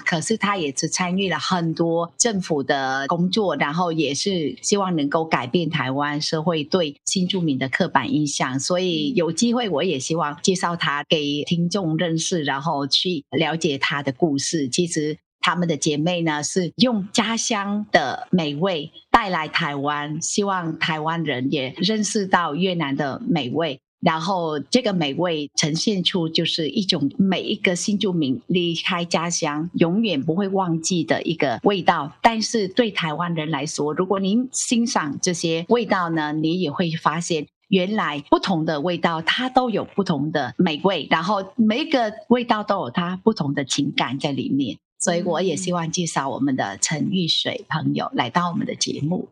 [0.05, 8.59] 可是他也是参与了很多政府的工作，然后也是希望能够改变台湾社会对新住民的刻板印象。
[8.59, 14.67] 所以有机会，我也希望介绍他给听众认识，然后去了解他的故事。
[14.67, 23.79] 其实他们的姐妹呢，是用家乡的美味带来台湾，希望台湾人也认识到越南的美味。
[24.01, 32.11] 然后这个美味呈现出就是一种每一个新住民离开家乡永远不会忘记的一个味道。
[32.21, 44.77] 但是对台湾人来说，如果您欣赏这些味道呢，你也会发现原来不同的味道它都有不同的美味，然后每一个味道都有它不同的情感在里面。
[44.99, 49.29] 所以我也希望介绍我们的陈玉水朋友来到我们的节目。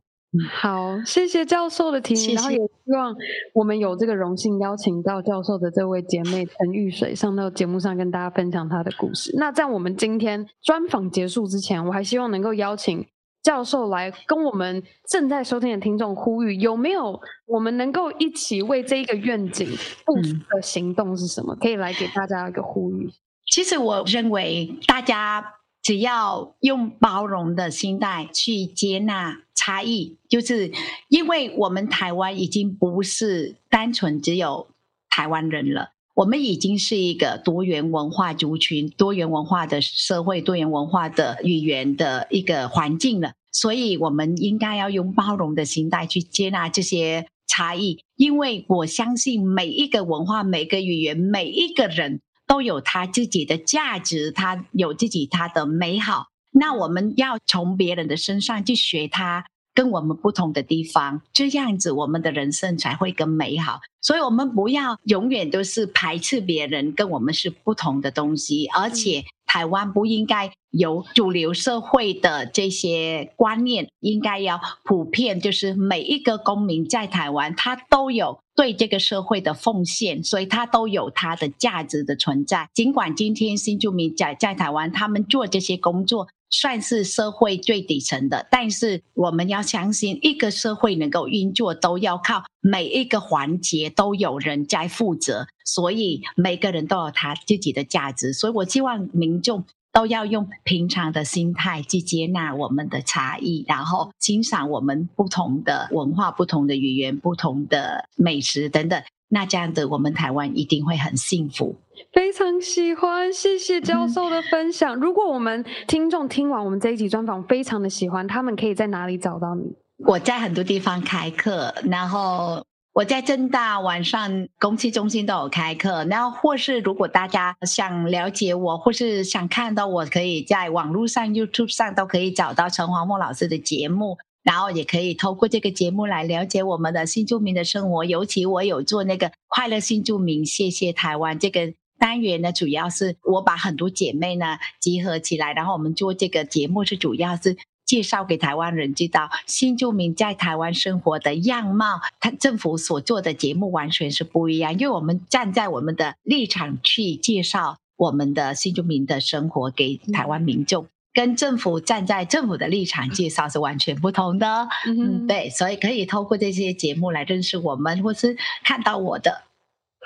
[0.51, 3.15] 好，谢谢教授的提醒，然后也希望
[3.53, 9.33] 我们有这个荣幸邀请到教授的这位姐妹陈玉水上到节目上跟大家分享她的故事。
[9.37, 13.03] 那在我们今天专访结束之前，我还希望能够邀请
[13.41, 19.67] 教授来跟我们正在收听的听众呼吁，有没有我们能够一起为这一个愿景
[20.05, 21.55] 付出的行动是什么？
[21.55, 23.09] 可以来给大家一个呼吁。
[23.51, 25.43] 其实我认为大家
[25.81, 29.43] 只要用包容的心态去接纳。
[29.61, 30.71] 差异就是
[31.09, 34.67] 因为我们台湾已经不是单纯只有
[35.09, 43.33] 台湾人了，我们已经是一个多元文化族群、多元文化的社会、多元文化的语言的一个环境了。
[43.51, 56.25] 所以，我们应该要用包容的心态去接纳这些差异，因为我相信每一个文化、每个语言、每一个人都有它自己的价值，它有自己它的美好。
[56.51, 59.45] 那我们要从别人的身上去学他。
[59.71, 63.79] 跟我们不同的地方，这样子我们的人生才会更美好。
[64.01, 82.69] 所以，我们不要永远都是排斥别人跟我们是不同的东西，而且台湾不应该有主流社会的这些观念，应该要普遍，就是每一个公民在台湾，他都有对这个社会的奉献，所以他都有他的价值的存在。
[82.75, 86.27] 尽管今天新住民在在台湾，他们做这些工作。
[86.49, 98.33] 算是社会最底层的，但是我们要相信，一个社会能够运作，都要靠每一个环节都有人在负责，所以每个人都有他自己的价值。
[98.33, 109.01] 所以我希望民众都要用平常的心态去接纳我们的差异，然后欣赏我们不同的文化、不同的语言、不同的美食等等。
[109.29, 111.75] 那这样子，我们台湾一定会很幸福。
[112.11, 114.97] 非常喜欢，谢谢教授的分享。
[114.97, 119.75] 嗯、如果我们听众听完我们这一集专访，非常的喜欢，他们可以在哪里找到你？
[119.97, 126.05] 我在很多地方开课，然后我在正大晚上公器中心都有开课。
[126.05, 134.17] 然后或是如果大家想了解我，或是想看到我，可以在网络上 YouTube 上都可以找到陈黄梦老师的节目。
[134.49, 160.87] 然后也可以透过这个节目来了解我们的新住民的生活，尤其我有做那个快乐新住民，谢谢台湾这个单元呢，主要是我把很多姐妹呢集合起来，然后我们做这个节目是主要是介绍给台湾人知道新住民在台湾生活的样貌，他政府所做的节目完全是不一样，因为我们站在我们的立场去介绍我们的新住民的生活给台湾民众。
[161.13, 169.43] 跟政府站在政府的立场介绍是完全不同的， 嗯，对，所以可以透过这些节目来认识我们，或是看到我的。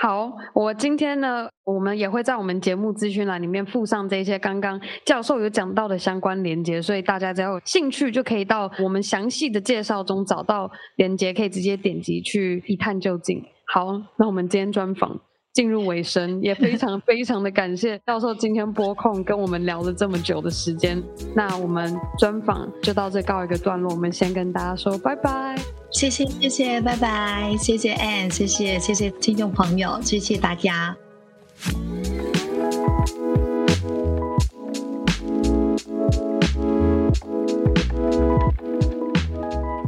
[0.01, 13.45] 好，我今天呢，我们也会在我们节目资讯栏里面附上这些刚刚教授有讲到的相关连接，所以大家只要有兴趣，就可以到我们详细的介绍中找到连接，可以直接点击去一探究竟。
[13.65, 15.21] 好，那我们今天专访。
[15.53, 21.01] 进入尾声，也非常非常的感谢教授今天播控跟我们聊了这么久的时间。
[21.35, 25.55] 那我们专访就到这告一个段落，我们先跟大家说拜拜。
[25.91, 30.97] 谢谢谢谢，拜拜，谢谢 Ann，谢谢谢谢听众朋友，谢谢大家。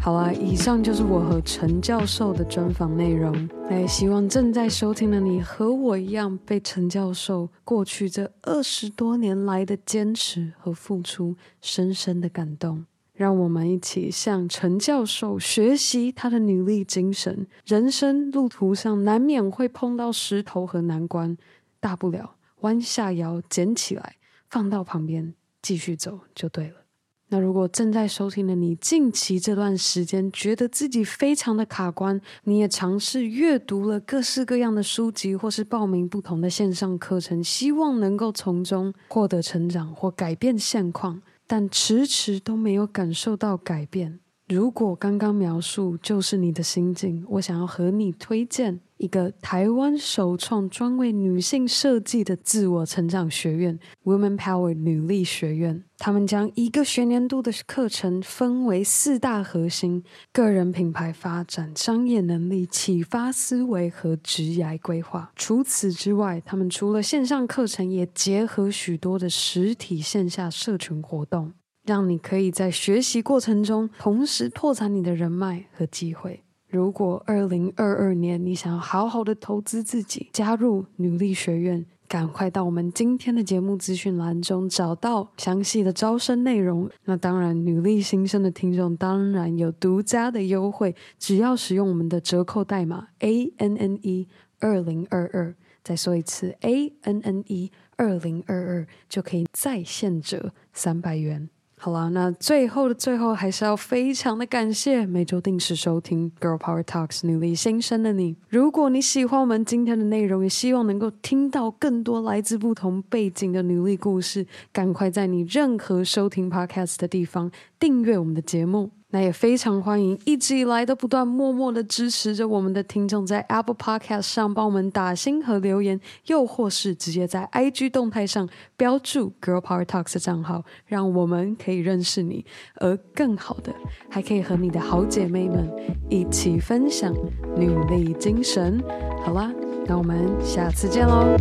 [0.05, 3.49] 好啦，以上就是我和陈教授的专访内容。
[3.71, 12.85] 也希望正在收听的你和我一样，被陈教授过去这二十多年来的坚持和付出深深的感动。
[13.15, 17.47] 让我们一起向陈教授学习他的努力精神。
[17.65, 21.35] 人生路途上难免会碰到石头和难关，
[21.79, 24.17] 大不了弯下腰捡起来，
[24.51, 25.33] 放到旁边
[25.63, 26.84] 继续走就对了。
[27.29, 44.19] 那如果正在收听的你，近期这段时间觉得自己非常的卡关，你也尝试阅读了各式各样的书籍，或是报名不同的线上课程，希望能够从中获得成长或改变现况，但迟迟都没有感受到改变。
[44.47, 55.83] 如果刚刚描述就是你的心境，我想要和你推荐一个台湾首创专为女性设计的自我成长学院 ——Women Power 女力学院。
[55.97, 65.31] 他们将一个学年度的课程分为四大核心：个人品牌发展、商业能力、启发思维和职涯规划。
[65.35, 71.53] 除此之外，他们除了线上课程，也结合许多的实体线下社群活动。
[71.85, 76.44] 让你可以在学习过程中同时拓展你的人脉和机会。
[76.67, 86.89] 如果二零二二年你想要好好的投资自己，加入女力学院，赶快到我们今天的节目资讯栏中找到详细的招生内容。
[87.05, 94.27] 那当然，女力新生的听众当然有独家的优惠，只要使用我们的折扣代码 A N N E
[94.59, 101.49] 二零二二，再说一次 A N N E 二零二二，就可以再现折三百元。
[101.85, 108.35] 好啦，那最后的最后，还是要非常的感谢每周定时收听《Girl Power Talks》努力新生的你。
[108.49, 118.89] 如果你喜欢我们今天的内容，也希望能够听到更多来自不同背景的努力故事，赶快在你任何收听 Podcast 的地方订阅我们的节目。
[119.09, 132.43] 那也非常欢迎一直以来都不断默默的支持着我们的听众在 apple podcast 上帮我们打星和留言又或是直接在 ig 动态上标注 girl power talks 的账号让我们可以认识你
[132.75, 133.73] 而更好的
[134.09, 135.69] 还可以和你的好姐妹们
[136.09, 137.13] 一起分享
[137.55, 138.81] 努力精神。
[139.23, 139.51] 好啦
[139.87, 141.37] 那我们下次见喽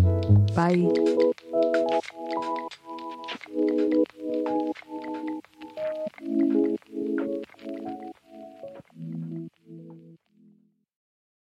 [0.55, 0.75] 拜。